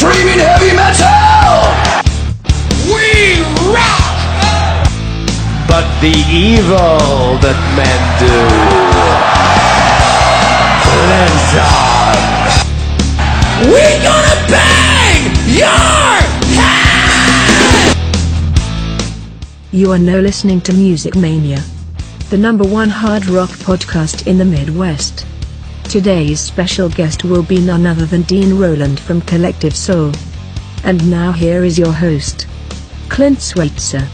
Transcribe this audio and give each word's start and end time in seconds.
screaming 0.00 0.40
heavy 0.40 0.72
metal. 0.72 1.60
We 2.88 3.44
rock! 3.68 4.88
But 5.68 5.84
the 6.00 6.16
evil 6.32 7.36
that 7.44 7.60
men 7.76 8.00
do 8.16 8.36
lives 11.12 11.52
on. 11.60 12.16
We 13.68 13.84
gonna 14.00 14.36
bang 14.48 15.20
your 15.52 16.16
head! 16.56 17.94
You 19.70 19.92
are 19.92 19.98
now 19.98 20.16
listening 20.16 20.62
to 20.62 20.72
Music 20.72 21.14
Mania, 21.14 21.62
the 22.30 22.38
number 22.38 22.64
one 22.64 22.88
hard 22.88 23.26
rock 23.26 23.50
podcast 23.50 24.26
in 24.26 24.38
the 24.38 24.46
Midwest. 24.46 25.26
Today's 25.90 26.38
special 26.38 26.88
guest 26.88 27.24
will 27.24 27.42
be 27.42 27.60
none 27.60 27.84
other 27.84 28.06
than 28.06 28.22
Dean 28.22 28.56
Roland 28.56 29.00
from 29.00 29.20
Collective 29.22 29.74
Soul. 29.74 30.12
And 30.84 31.10
now 31.10 31.32
here 31.32 31.64
is 31.64 31.80
your 31.80 31.90
host, 31.92 32.46
Clint 33.08 33.42
Switzer. 33.42 34.08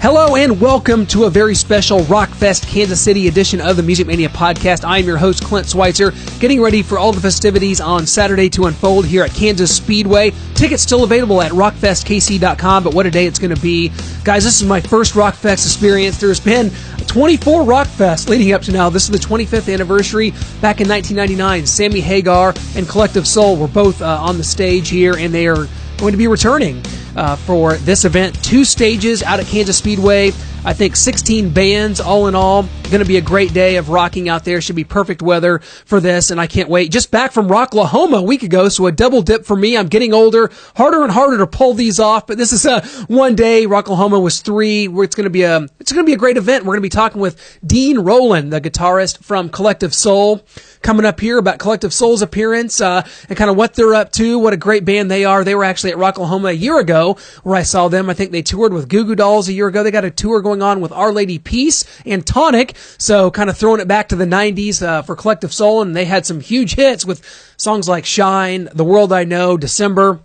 Hello 0.00 0.36
and 0.36 0.60
welcome 0.60 1.04
to 1.06 1.24
a 1.24 1.30
very 1.30 1.56
special 1.56 1.98
Rockfest 2.02 2.68
Kansas 2.68 3.00
City 3.00 3.26
edition 3.26 3.60
of 3.60 3.76
the 3.76 3.82
Music 3.82 4.06
Mania 4.06 4.28
podcast. 4.28 4.84
I 4.84 4.98
am 4.98 5.06
your 5.06 5.16
host 5.16 5.42
Clint 5.42 5.68
Schweitzer, 5.68 6.12
getting 6.38 6.62
ready 6.62 6.84
for 6.84 7.00
all 7.00 7.10
the 7.10 7.20
festivities 7.20 7.80
on 7.80 8.06
Saturday 8.06 8.48
to 8.50 8.66
unfold 8.66 9.04
here 9.04 9.24
at 9.24 9.34
Kansas 9.34 9.76
Speedway. 9.76 10.32
Tickets 10.54 10.84
still 10.84 11.02
available 11.02 11.42
at 11.42 11.50
rockfestkc.com, 11.50 12.84
but 12.84 12.94
what 12.94 13.06
a 13.06 13.10
day 13.10 13.26
it's 13.26 13.40
going 13.40 13.52
to 13.52 13.60
be. 13.60 13.90
Guys, 14.22 14.44
this 14.44 14.62
is 14.62 14.68
my 14.68 14.80
first 14.80 15.14
Rockfest 15.14 15.66
experience. 15.66 16.20
There's 16.20 16.38
been 16.38 16.70
24 17.08 17.64
Rock 17.64 17.86
Fest 17.86 18.28
leading 18.28 18.52
up 18.52 18.60
to 18.62 18.70
now. 18.70 18.90
This 18.90 19.04
is 19.04 19.10
the 19.10 19.18
25th 19.18 19.72
anniversary. 19.72 20.30
Back 20.60 20.82
in 20.82 20.88
1999, 20.88 21.66
Sammy 21.66 22.00
Hagar 22.00 22.52
and 22.76 22.86
Collective 22.86 23.26
Soul 23.26 23.56
were 23.56 23.66
both 23.66 24.02
uh, 24.02 24.22
on 24.22 24.36
the 24.36 24.44
stage 24.44 24.90
here, 24.90 25.16
and 25.16 25.32
they 25.32 25.48
are 25.48 25.66
going 25.96 26.12
to 26.12 26.18
be 26.18 26.28
returning 26.28 26.82
uh, 27.16 27.34
for 27.34 27.74
this 27.78 28.04
event. 28.04 28.42
Two 28.44 28.62
stages 28.62 29.22
out 29.22 29.40
at 29.40 29.46
Kansas 29.46 29.78
Speedway. 29.78 30.28
I 30.64 30.74
think 30.74 30.96
16 30.96 31.50
bands 31.50 31.98
all 31.98 32.28
in 32.28 32.34
all. 32.34 32.68
Going 32.90 33.02
to 33.02 33.06
be 33.06 33.18
a 33.18 33.20
great 33.20 33.52
day 33.52 33.76
of 33.76 33.90
rocking 33.90 34.30
out 34.30 34.46
there. 34.46 34.62
Should 34.62 34.74
be 34.74 34.82
perfect 34.82 35.20
weather 35.20 35.58
for 35.58 36.00
this, 36.00 36.30
and 36.30 36.40
I 36.40 36.46
can't 36.46 36.70
wait. 36.70 36.90
Just 36.90 37.10
back 37.10 37.32
from 37.32 37.46
Rocklahoma 37.46 38.20
a 38.20 38.22
week 38.22 38.42
ago, 38.42 38.70
so 38.70 38.86
a 38.86 38.92
double 38.92 39.20
dip 39.20 39.44
for 39.44 39.54
me. 39.54 39.76
I'm 39.76 39.88
getting 39.88 40.14
older, 40.14 40.50
harder 40.74 41.02
and 41.02 41.12
harder 41.12 41.36
to 41.36 41.46
pull 41.46 41.74
these 41.74 42.00
off, 42.00 42.26
but 42.26 42.38
this 42.38 42.50
is 42.50 42.64
a 42.64 42.80
one 43.08 43.34
day. 43.34 43.66
Rocklahoma 43.66 44.22
was 44.22 44.40
three. 44.40 44.88
It's 44.88 45.14
going 45.14 45.24
to 45.24 45.30
be 45.30 45.42
a 45.42 45.66
it's 45.78 45.92
going 45.92 46.02
to 46.02 46.08
be 46.08 46.14
a 46.14 46.18
great 46.18 46.38
event. 46.38 46.64
We're 46.64 46.76
going 46.76 46.82
to 46.82 46.86
be 46.86 46.88
talking 46.88 47.20
with 47.20 47.58
Dean 47.64 47.98
Roland, 47.98 48.54
the 48.54 48.60
guitarist 48.60 49.22
from 49.22 49.50
Collective 49.50 49.92
Soul 49.92 50.42
coming 50.82 51.04
up 51.04 51.20
here 51.20 51.38
about 51.38 51.58
Collective 51.58 51.92
Soul's 51.92 52.22
appearance 52.22 52.80
uh, 52.80 53.06
and 53.28 53.36
kind 53.36 53.50
of 53.50 53.56
what 53.56 53.74
they're 53.74 53.94
up 53.94 54.12
to. 54.12 54.38
What 54.38 54.52
a 54.52 54.56
great 54.56 54.84
band 54.84 55.10
they 55.10 55.24
are. 55.24 55.44
They 55.44 55.54
were 55.54 55.64
actually 55.64 55.92
at 55.92 55.98
Rocklahoma 55.98 56.50
a 56.50 56.56
year 56.56 56.78
ago 56.78 57.18
where 57.42 57.56
I 57.56 57.62
saw 57.64 57.88
them. 57.88 58.08
I 58.08 58.14
think 58.14 58.32
they 58.32 58.42
toured 58.42 58.72
with 58.72 58.88
Goo 58.88 59.04
Goo 59.04 59.14
Dolls 59.14 59.48
a 59.48 59.52
year 59.52 59.66
ago. 59.66 59.82
They 59.82 59.90
got 59.90 60.04
a 60.04 60.10
tour 60.10 60.40
going 60.40 60.62
on 60.62 60.80
with 60.80 60.92
Our 60.92 61.12
Lady 61.12 61.38
Peace 61.38 61.84
and 62.06 62.26
Tonic. 62.26 62.74
So 62.98 63.30
kind 63.30 63.50
of 63.50 63.56
throwing 63.56 63.80
it 63.80 63.88
back 63.88 64.08
to 64.08 64.16
the 64.16 64.24
90s 64.24 64.82
uh, 64.82 65.02
for 65.02 65.16
Collective 65.16 65.52
Soul. 65.52 65.82
And 65.82 65.94
they 65.94 66.04
had 66.04 66.26
some 66.26 66.40
huge 66.40 66.74
hits 66.74 67.04
with 67.04 67.24
songs 67.56 67.88
like 67.88 68.04
Shine, 68.04 68.68
The 68.72 68.84
World 68.84 69.12
I 69.12 69.24
Know, 69.24 69.56
December. 69.56 70.20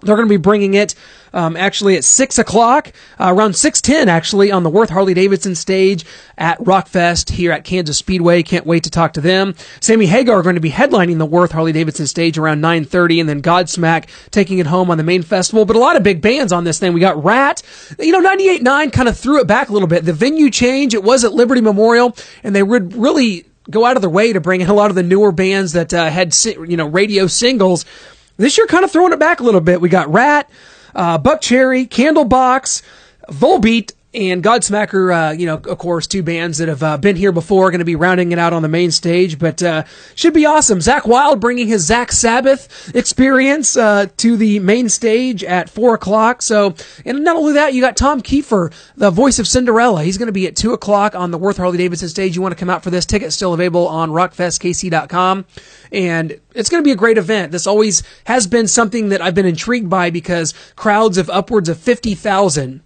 They're 0.00 0.14
going 0.14 0.28
to 0.28 0.32
be 0.32 0.36
bringing 0.36 0.74
it 0.74 0.94
um, 1.32 1.56
actually 1.56 1.96
at 1.96 2.04
six 2.04 2.38
o'clock, 2.38 2.92
uh, 3.18 3.34
around 3.34 3.56
six 3.56 3.80
ten, 3.80 4.08
actually 4.08 4.52
on 4.52 4.62
the 4.62 4.70
Worth 4.70 4.90
Harley 4.90 5.12
Davidson 5.12 5.56
stage 5.56 6.04
at 6.36 6.58
Rockfest 6.60 7.30
here 7.30 7.50
at 7.50 7.64
Kansas 7.64 7.98
Speedway. 7.98 8.44
Can't 8.44 8.64
wait 8.64 8.84
to 8.84 8.90
talk 8.90 9.14
to 9.14 9.20
them. 9.20 9.54
Sammy 9.80 10.06
Hagar 10.06 10.38
are 10.38 10.42
going 10.42 10.54
to 10.54 10.60
be 10.60 10.70
headlining 10.70 11.18
the 11.18 11.26
Worth 11.26 11.50
Harley 11.50 11.72
Davidson 11.72 12.06
stage 12.06 12.38
around 12.38 12.60
nine 12.60 12.84
thirty, 12.84 13.18
and 13.18 13.28
then 13.28 13.42
Godsmack 13.42 14.08
taking 14.30 14.58
it 14.58 14.66
home 14.66 14.90
on 14.90 14.98
the 14.98 15.04
main 15.04 15.22
festival. 15.22 15.64
But 15.64 15.74
a 15.74 15.80
lot 15.80 15.96
of 15.96 16.04
big 16.04 16.20
bands 16.20 16.52
on 16.52 16.62
this 16.62 16.78
thing. 16.78 16.92
We 16.92 17.00
got 17.00 17.22
Ratt, 17.22 17.62
You 17.98 18.12
know, 18.12 18.22
98.9 18.22 18.92
kind 18.92 19.08
of 19.08 19.18
threw 19.18 19.40
it 19.40 19.46
back 19.48 19.68
a 19.68 19.72
little 19.72 19.88
bit. 19.88 20.04
The 20.04 20.12
venue 20.12 20.50
change. 20.50 20.94
It 20.94 21.02
was 21.02 21.24
at 21.24 21.32
Liberty 21.32 21.60
Memorial, 21.60 22.16
and 22.44 22.54
they 22.54 22.62
would 22.62 22.94
really 22.94 23.46
go 23.70 23.84
out 23.84 23.96
of 23.96 24.02
their 24.02 24.10
way 24.10 24.32
to 24.32 24.40
bring 24.40 24.60
in 24.60 24.68
a 24.68 24.74
lot 24.74 24.90
of 24.90 24.96
the 24.96 25.02
newer 25.02 25.32
bands 25.32 25.72
that 25.72 25.92
uh, 25.92 26.08
had 26.08 26.36
you 26.44 26.76
know 26.76 26.86
radio 26.86 27.26
singles. 27.26 27.84
This 28.38 28.56
year, 28.56 28.66
kind 28.68 28.84
of 28.84 28.92
throwing 28.92 29.12
it 29.12 29.18
back 29.18 29.40
a 29.40 29.42
little 29.42 29.60
bit. 29.60 29.80
We 29.80 29.88
got 29.88 30.10
Ratt, 30.12 30.48
uh, 30.94 31.18
Buckcherry, 31.18 31.88
Candlebox, 31.88 32.82
Volbeat, 33.28 33.92
and 34.14 34.42
Godsmacker, 34.42 35.30
uh, 35.30 35.32
you 35.32 35.44
know, 35.44 35.56
of 35.56 35.76
course, 35.76 36.06
two 36.06 36.22
bands 36.22 36.58
that 36.58 36.68
have 36.68 36.82
uh, 36.82 36.96
been 36.96 37.14
here 37.14 37.30
before, 37.30 37.70
going 37.70 37.80
to 37.80 37.84
be 37.84 37.94
rounding 37.94 38.32
it 38.32 38.38
out 38.38 38.54
on 38.54 38.62
the 38.62 38.68
main 38.68 38.90
stage, 38.90 39.38
but 39.38 39.62
uh, 39.62 39.84
should 40.14 40.32
be 40.32 40.46
awesome. 40.46 40.78
Zakk 40.78 41.06
Wylde 41.06 41.40
bringing 41.40 41.68
his 41.68 41.88
Zakk 41.88 42.10
Sabbath 42.10 42.94
experience 42.94 43.76
uh, 43.76 44.06
to 44.16 44.38
the 44.38 44.60
main 44.60 44.88
stage 44.88 45.44
at 45.44 45.68
four 45.68 45.94
o'clock. 45.94 46.40
So, 46.40 46.74
and 47.04 47.22
not 47.22 47.36
only 47.36 47.52
that, 47.52 47.74
you 47.74 47.82
got 47.82 47.98
Tom 47.98 48.22
Keifer, 48.22 48.72
the 48.96 49.10
voice 49.10 49.38
of 49.38 49.46
Cinderella. 49.46 50.02
He's 50.02 50.16
going 50.16 50.26
to 50.28 50.32
be 50.32 50.46
at 50.46 50.56
two 50.56 50.72
o'clock 50.72 51.14
on 51.14 51.30
the 51.30 51.38
Worth 51.38 51.58
Harley 51.58 51.76
Davidson 51.76 52.08
stage. 52.08 52.34
You 52.34 52.40
want 52.40 52.52
to 52.52 52.58
come 52.58 52.70
out 52.70 52.82
for 52.82 52.90
this? 52.90 53.04
Ticket 53.04 53.34
still 53.34 53.52
available 53.52 53.86
on 53.88 54.10
RockFestKC.com, 54.10 55.44
and 55.92 56.40
it's 56.54 56.70
going 56.70 56.82
to 56.82 56.86
be 56.86 56.92
a 56.92 56.96
great 56.96 57.18
event. 57.18 57.52
This 57.52 57.66
always 57.66 58.02
has 58.24 58.46
been 58.46 58.68
something 58.68 59.10
that 59.10 59.20
I've 59.20 59.34
been 59.34 59.44
intrigued 59.44 59.90
by 59.90 60.08
because 60.08 60.54
crowds 60.76 61.18
of 61.18 61.28
upwards 61.28 61.68
of 61.68 61.78
fifty 61.78 62.14
thousand 62.14 62.82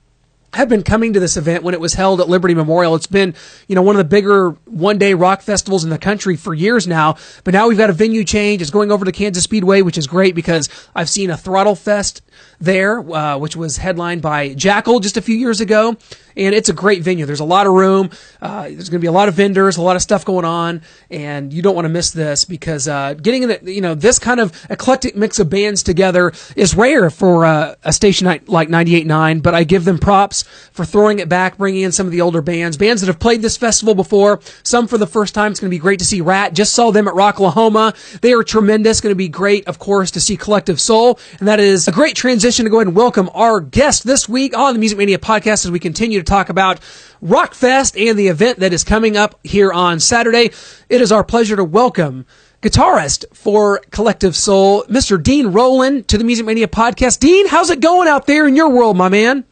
have 0.54 0.68
been 0.68 0.82
coming 0.82 1.14
to 1.14 1.20
this 1.20 1.36
event 1.36 1.62
when 1.62 1.72
it 1.72 1.80
was 1.80 1.94
held 1.94 2.20
at 2.20 2.28
Liberty 2.28 2.54
Memorial. 2.54 2.94
It's 2.94 3.06
been, 3.06 3.34
you 3.68 3.74
know, 3.74 3.82
one 3.82 3.96
of 3.96 3.98
the 3.98 4.04
bigger 4.04 4.50
one 4.66 4.98
day 4.98 5.14
rock 5.14 5.40
festivals 5.40 5.82
in 5.82 5.90
the 5.90 5.98
country 5.98 6.36
for 6.36 6.52
years 6.52 6.86
now. 6.86 7.16
But 7.44 7.54
now 7.54 7.68
we've 7.68 7.78
got 7.78 7.88
a 7.88 7.94
venue 7.94 8.22
change. 8.24 8.60
It's 8.60 8.70
going 8.70 8.92
over 8.92 9.04
to 9.04 9.12
Kansas 9.12 9.44
Speedway, 9.44 9.80
which 9.80 9.96
is 9.96 10.06
great 10.06 10.34
because 10.34 10.68
I've 10.94 11.08
seen 11.08 11.30
a 11.30 11.36
Throttle 11.36 11.74
Fest 11.74 12.22
there, 12.60 13.00
uh, 13.00 13.38
which 13.38 13.56
was 13.56 13.78
headlined 13.78 14.20
by 14.20 14.50
Jackyl 14.50 15.00
just 15.00 15.16
a 15.16 15.22
few 15.22 15.36
years 15.36 15.60
ago. 15.60 15.96
And 16.34 16.54
it's 16.54 16.70
a 16.70 16.72
great 16.72 17.02
venue. 17.02 17.26
There's 17.26 17.40
a 17.40 17.44
lot 17.44 17.66
of 17.66 17.74
room. 17.74 18.10
Uh, 18.40 18.62
there's 18.62 18.88
going 18.88 19.00
to 19.00 19.04
be 19.04 19.06
a 19.06 19.12
lot 19.12 19.28
of 19.28 19.34
vendors, 19.34 19.76
a 19.76 19.82
lot 19.82 19.96
of 19.96 20.02
stuff 20.02 20.24
going 20.24 20.46
on, 20.46 20.80
and 21.10 21.52
you 21.52 21.60
don't 21.60 21.74
want 21.74 21.84
to 21.84 21.90
miss 21.90 22.10
this 22.10 22.46
because 22.46 22.88
uh, 22.88 23.12
getting 23.14 23.42
in, 23.42 23.58
you 23.64 23.82
know, 23.82 23.94
this 23.94 24.18
kind 24.18 24.40
of 24.40 24.66
eclectic 24.70 25.14
mix 25.14 25.38
of 25.40 25.50
bands 25.50 25.82
together 25.82 26.32
is 26.56 26.74
rare 26.74 27.10
for 27.10 27.44
uh, 27.44 27.74
a 27.84 27.92
station 27.92 28.26
like 28.46 28.68
98.9. 28.68 29.42
But 29.42 29.54
I 29.54 29.64
give 29.64 29.84
them 29.84 29.98
props 29.98 30.41
for 30.42 30.84
throwing 30.84 31.18
it 31.18 31.28
back, 31.28 31.58
bringing 31.58 31.82
in 31.82 31.92
some 31.92 32.06
of 32.06 32.12
the 32.12 32.20
older 32.20 32.42
bands, 32.42 32.76
bands 32.76 33.02
that 33.02 33.08
have 33.08 33.18
played 33.18 33.42
this 33.42 33.56
festival 33.56 33.94
before, 33.94 34.40
some 34.62 34.86
for 34.86 34.98
the 34.98 35.06
first 35.06 35.34
time. 35.34 35.52
It's 35.52 35.60
going 35.60 35.70
to 35.70 35.74
be 35.74 35.80
great 35.80 35.98
to 35.98 36.04
see 36.04 36.20
Ratt. 36.20 36.54
Just 36.54 36.74
saw 36.74 36.90
them 36.90 37.08
at 37.08 37.14
Rocklahoma. 37.14 38.20
They 38.20 38.32
are 38.32 38.42
tremendous. 38.42 39.00
Going 39.00 39.12
to 39.12 39.16
be 39.16 39.28
great, 39.28 39.66
of 39.66 39.78
course, 39.78 40.10
to 40.12 40.20
see 40.20 40.36
Collective 40.36 40.80
Soul, 40.80 41.18
and 41.38 41.48
that 41.48 41.60
is 41.60 41.88
a 41.88 41.92
great 41.92 42.16
transition 42.16 42.64
to 42.64 42.70
go 42.70 42.78
ahead 42.78 42.88
and 42.88 42.96
welcome 42.96 43.30
our 43.34 43.60
guest 43.60 44.04
this 44.04 44.28
week 44.28 44.56
on 44.56 44.74
the 44.74 44.78
Music 44.80 44.98
Mania 44.98 45.18
podcast 45.18 45.64
as 45.64 45.70
we 45.70 45.78
continue 45.78 46.18
to 46.18 46.24
talk 46.24 46.48
about 46.48 46.80
Rockfest 47.22 48.08
and 48.08 48.18
the 48.18 48.28
event 48.28 48.60
that 48.60 48.72
is 48.72 48.84
coming 48.84 49.16
up 49.16 49.38
here 49.44 49.72
on 49.72 50.00
Saturday. 50.00 50.50
It 50.88 51.00
is 51.00 51.12
our 51.12 51.22
pleasure 51.24 51.56
to 51.56 51.64
welcome 51.64 52.26
guitarist 52.62 53.24
for 53.34 53.80
Collective 53.90 54.36
Soul, 54.36 54.84
Mr. 54.84 55.20
Dean 55.20 55.48
Roland, 55.48 56.08
to 56.08 56.16
the 56.16 56.24
Music 56.24 56.46
Mania 56.46 56.68
podcast. 56.68 57.18
Dean, 57.18 57.48
how's 57.48 57.70
it 57.70 57.80
going 57.80 58.08
out 58.08 58.26
there 58.26 58.46
in 58.46 58.56
your 58.56 58.70
world, 58.70 58.96
my 58.96 59.08
man? 59.08 59.44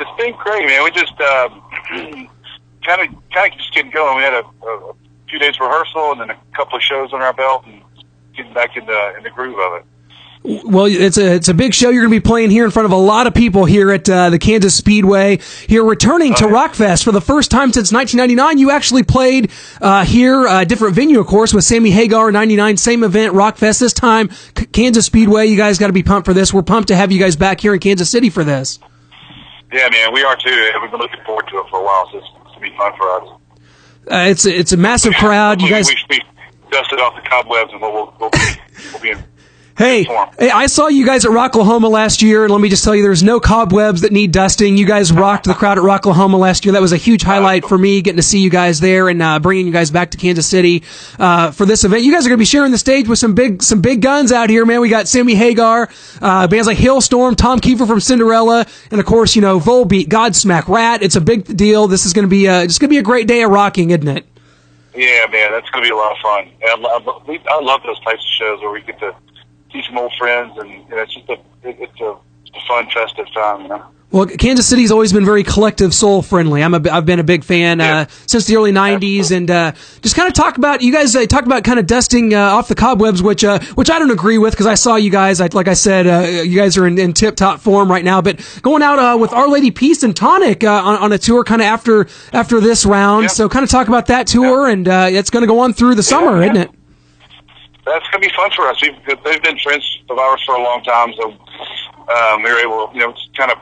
It's 0.00 0.22
been 0.22 0.34
great, 0.36 0.66
man. 0.66 0.84
We 0.84 0.90
just 0.90 1.16
kind 1.18 3.02
of 3.02 3.30
kind 3.32 3.52
of 3.52 3.58
just 3.58 3.74
getting 3.74 3.90
going. 3.90 4.16
We 4.16 4.22
had 4.22 4.34
a, 4.34 4.44
a 4.66 4.94
few 5.28 5.38
days 5.38 5.58
rehearsal 5.60 6.12
and 6.12 6.20
then 6.20 6.30
a 6.30 6.38
couple 6.56 6.76
of 6.76 6.82
shows 6.82 7.12
on 7.12 7.22
our 7.22 7.32
belt 7.32 7.64
and 7.66 7.82
getting 8.36 8.52
back 8.54 8.76
in 8.76 8.86
the 8.86 9.16
in 9.16 9.22
the 9.22 9.30
groove 9.30 9.58
of 9.58 9.80
it. 9.80 9.86
Well, 10.44 10.86
it's 10.86 11.18
a 11.18 11.34
it's 11.34 11.48
a 11.48 11.54
big 11.54 11.74
show. 11.74 11.90
You're 11.90 12.02
going 12.02 12.14
to 12.14 12.20
be 12.20 12.26
playing 12.26 12.50
here 12.50 12.64
in 12.64 12.70
front 12.70 12.86
of 12.86 12.92
a 12.92 12.96
lot 12.96 13.26
of 13.26 13.34
people 13.34 13.64
here 13.64 13.90
at 13.90 14.08
uh, 14.08 14.30
the 14.30 14.38
Kansas 14.38 14.74
Speedway. 14.74 15.40
You're 15.68 15.84
returning 15.84 16.32
to 16.34 16.44
Rockfest 16.44 17.02
for 17.02 17.10
the 17.10 17.20
first 17.20 17.50
time 17.50 17.72
since 17.72 17.92
1999. 17.92 18.58
You 18.58 18.70
actually 18.70 19.02
played 19.02 19.50
uh, 19.80 20.04
here, 20.04 20.46
a 20.46 20.50
uh, 20.50 20.64
different 20.64 20.94
venue, 20.94 21.18
of 21.18 21.26
course, 21.26 21.52
with 21.52 21.64
Sammy 21.64 21.90
Hagar 21.90 22.30
99, 22.30 22.76
same 22.76 23.02
event, 23.02 23.34
Rockfest. 23.34 23.80
This 23.80 23.92
time, 23.92 24.30
C- 24.56 24.66
Kansas 24.66 25.04
Speedway. 25.06 25.46
You 25.46 25.56
guys 25.56 25.76
got 25.76 25.88
to 25.88 25.92
be 25.92 26.04
pumped 26.04 26.24
for 26.24 26.32
this. 26.32 26.54
We're 26.54 26.62
pumped 26.62 26.88
to 26.88 26.96
have 26.96 27.10
you 27.10 27.18
guys 27.18 27.34
back 27.34 27.60
here 27.60 27.74
in 27.74 27.80
Kansas 27.80 28.08
City 28.08 28.30
for 28.30 28.44
this. 28.44 28.78
Yeah, 29.72 29.88
man, 29.90 30.12
we 30.12 30.22
are 30.22 30.36
too. 30.36 30.70
We've 30.80 30.90
been 30.90 31.00
looking 31.00 31.22
forward 31.24 31.46
to 31.48 31.58
it 31.58 31.66
for 31.70 31.80
a 31.80 31.84
while, 31.84 32.08
so 32.10 32.18
it's, 32.18 32.26
it's 32.40 32.54
gonna 32.54 32.60
be 32.60 32.76
fun 32.76 32.92
for 32.96 33.10
us. 33.10 33.28
Uh, 34.10 34.30
it's 34.30 34.46
a, 34.46 34.58
it's 34.58 34.72
a 34.72 34.76
massive 34.76 35.12
crowd. 35.14 35.60
You 35.60 35.68
guys, 35.68 35.88
we 35.88 35.96
should 35.96 36.08
be 36.08 36.22
dusted 36.70 37.00
off 37.00 37.14
the 37.14 37.28
cobwebs, 37.28 37.72
and 37.72 37.80
we'll 37.82 37.92
we'll, 37.92 38.14
we'll 38.18 38.30
be 38.30 38.38
we'll 38.92 39.02
be 39.02 39.10
in 39.10 39.24
Hey, 39.78 40.02
hey, 40.40 40.50
I 40.50 40.66
saw 40.66 40.88
you 40.88 41.06
guys 41.06 41.24
at 41.24 41.30
Rocklahoma 41.30 41.88
last 41.88 42.20
year, 42.20 42.42
and 42.42 42.52
let 42.52 42.60
me 42.60 42.68
just 42.68 42.82
tell 42.82 42.96
you, 42.96 43.02
there's 43.04 43.22
no 43.22 43.38
cobwebs 43.38 44.00
that 44.00 44.10
need 44.10 44.32
dusting. 44.32 44.76
You 44.76 44.84
guys 44.84 45.12
rocked 45.12 45.44
the 45.44 45.54
crowd 45.54 45.78
at 45.78 45.84
Rocklahoma 45.84 46.36
last 46.36 46.64
year. 46.64 46.72
That 46.72 46.82
was 46.82 46.90
a 46.90 46.96
huge 46.96 47.22
highlight 47.22 47.64
for 47.64 47.78
me, 47.78 48.02
getting 48.02 48.16
to 48.16 48.22
see 48.24 48.40
you 48.40 48.50
guys 48.50 48.80
there 48.80 49.08
and 49.08 49.22
uh, 49.22 49.38
bringing 49.38 49.68
you 49.68 49.72
guys 49.72 49.92
back 49.92 50.10
to 50.10 50.18
Kansas 50.18 50.48
City 50.48 50.82
uh, 51.20 51.52
for 51.52 51.64
this 51.64 51.84
event. 51.84 52.02
You 52.02 52.12
guys 52.12 52.26
are 52.26 52.28
going 52.28 52.38
to 52.38 52.42
be 52.42 52.44
sharing 52.44 52.72
the 52.72 52.78
stage 52.78 53.06
with 53.06 53.20
some 53.20 53.36
big, 53.36 53.62
some 53.62 53.80
big 53.80 54.02
guns 54.02 54.32
out 54.32 54.50
here, 54.50 54.66
man. 54.66 54.80
We 54.80 54.88
got 54.88 55.06
Sammy 55.06 55.36
Hagar, 55.36 55.88
uh, 56.20 56.48
bands 56.48 56.66
like 56.66 56.78
Halestorm, 56.78 57.36
Tom 57.36 57.60
Keifer 57.60 57.86
from 57.86 58.00
Cinderella, 58.00 58.66
and 58.90 58.98
of 58.98 59.06
course, 59.06 59.36
you 59.36 59.42
know, 59.42 59.60
Volbeat, 59.60 60.08
Godsmack, 60.08 60.66
Ratt. 60.66 61.04
It's 61.04 61.14
a 61.14 61.20
big 61.20 61.56
deal. 61.56 61.86
This 61.86 62.04
is 62.04 62.12
going 62.12 62.24
to 62.24 62.28
be, 62.28 62.48
uh, 62.48 62.62
it's 62.62 62.80
going 62.80 62.88
to 62.88 62.94
be 62.94 62.98
a 62.98 63.04
great 63.04 63.28
day 63.28 63.42
of 63.42 63.52
rocking, 63.52 63.90
isn't 63.90 64.08
it? 64.08 64.26
Yeah, 64.92 65.26
man, 65.30 65.52
that's 65.52 65.70
going 65.70 65.84
to 65.84 65.88
be 65.88 65.92
a 65.92 65.96
lot 65.96 66.10
of 66.10 66.18
fun. 66.18 66.50
I 66.66 66.74
love, 66.76 67.06
I 67.48 67.60
love 67.62 67.82
those 67.86 68.00
types 68.00 68.24
of 68.24 68.30
shows 68.40 68.60
where 68.60 68.72
we 68.72 68.80
get 68.80 68.98
to 68.98 69.14
see 69.72 69.82
some 69.86 69.98
old 69.98 70.12
friends, 70.18 70.56
and 70.58 70.70
you 70.70 70.88
know, 70.88 70.98
it's 70.98 71.14
just 71.14 71.28
a 71.28 71.34
it, 71.62 71.76
it's 71.80 72.00
a, 72.00 72.16
it's 72.46 72.56
a 72.56 72.66
fun 72.68 72.88
festive 72.90 73.32
time. 73.32 73.62
You 73.62 73.68
know. 73.68 73.84
Well, 74.10 74.24
Kansas 74.24 74.66
City's 74.66 74.90
always 74.90 75.12
been 75.12 75.26
very 75.26 75.44
collective 75.44 75.92
soul 75.92 76.22
friendly. 76.22 76.62
I'm 76.62 76.72
a, 76.72 76.80
I've 76.90 77.04
been 77.04 77.18
a 77.18 77.24
big 77.24 77.44
fan 77.44 77.78
uh, 77.78 78.06
since 78.26 78.46
the 78.46 78.56
early 78.56 78.72
'90s, 78.72 79.36
and 79.36 79.50
uh, 79.50 79.72
just 80.00 80.16
kind 80.16 80.26
of 80.26 80.32
talk 80.32 80.56
about 80.56 80.80
you 80.80 80.90
guys 80.90 81.14
uh, 81.14 81.26
talk 81.26 81.44
about 81.44 81.62
kind 81.62 81.78
of 81.78 81.86
dusting 81.86 82.32
uh, 82.32 82.38
off 82.38 82.68
the 82.68 82.74
cobwebs, 82.74 83.22
which 83.22 83.44
uh, 83.44 83.58
which 83.74 83.90
I 83.90 83.98
don't 83.98 84.10
agree 84.10 84.38
with 84.38 84.54
because 84.54 84.66
I 84.66 84.76
saw 84.76 84.96
you 84.96 85.10
guys. 85.10 85.42
I, 85.42 85.48
like 85.52 85.68
I 85.68 85.74
said, 85.74 86.06
uh, 86.06 86.40
you 86.40 86.58
guys 86.58 86.78
are 86.78 86.86
in, 86.86 86.98
in 86.98 87.12
tip 87.12 87.36
top 87.36 87.60
form 87.60 87.90
right 87.90 88.04
now. 88.04 88.22
But 88.22 88.40
going 88.62 88.82
out 88.82 88.98
uh, 88.98 89.18
with 89.18 89.34
Our 89.34 89.46
Lady 89.46 89.70
Peace 89.70 90.02
and 90.02 90.16
Tonic 90.16 90.64
uh, 90.64 90.70
on, 90.72 90.96
on 90.96 91.12
a 91.12 91.18
tour, 91.18 91.44
kind 91.44 91.60
of 91.60 91.66
after 91.66 92.08
after 92.32 92.60
this 92.60 92.86
round. 92.86 93.24
Yeah. 93.24 93.28
So 93.28 93.48
kind 93.50 93.62
of 93.62 93.68
talk 93.68 93.88
about 93.88 94.06
that 94.06 94.26
tour, 94.26 94.68
and 94.68 94.88
uh, 94.88 95.08
it's 95.10 95.28
going 95.28 95.42
to 95.42 95.46
go 95.48 95.60
on 95.60 95.74
through 95.74 95.96
the 95.96 96.02
summer, 96.02 96.38
yeah. 96.38 96.50
isn't 96.50 96.56
it? 96.62 96.77
That's 97.88 98.06
gonna 98.10 98.20
be 98.20 98.32
fun 98.34 98.50
for 98.54 98.68
us. 98.68 98.80
We've, 98.82 98.94
they've 99.24 99.42
been 99.42 99.58
friends 99.58 99.98
of 100.10 100.18
ours 100.18 100.42
for 100.44 100.54
a 100.54 100.62
long 100.62 100.82
time, 100.82 101.12
so 101.20 101.30
um, 102.14 102.42
we 102.42 102.50
were 102.52 102.60
able, 102.60 102.90
you 102.92 103.00
know, 103.00 103.12
just 103.12 103.36
kind 103.36 103.50
of 103.50 103.58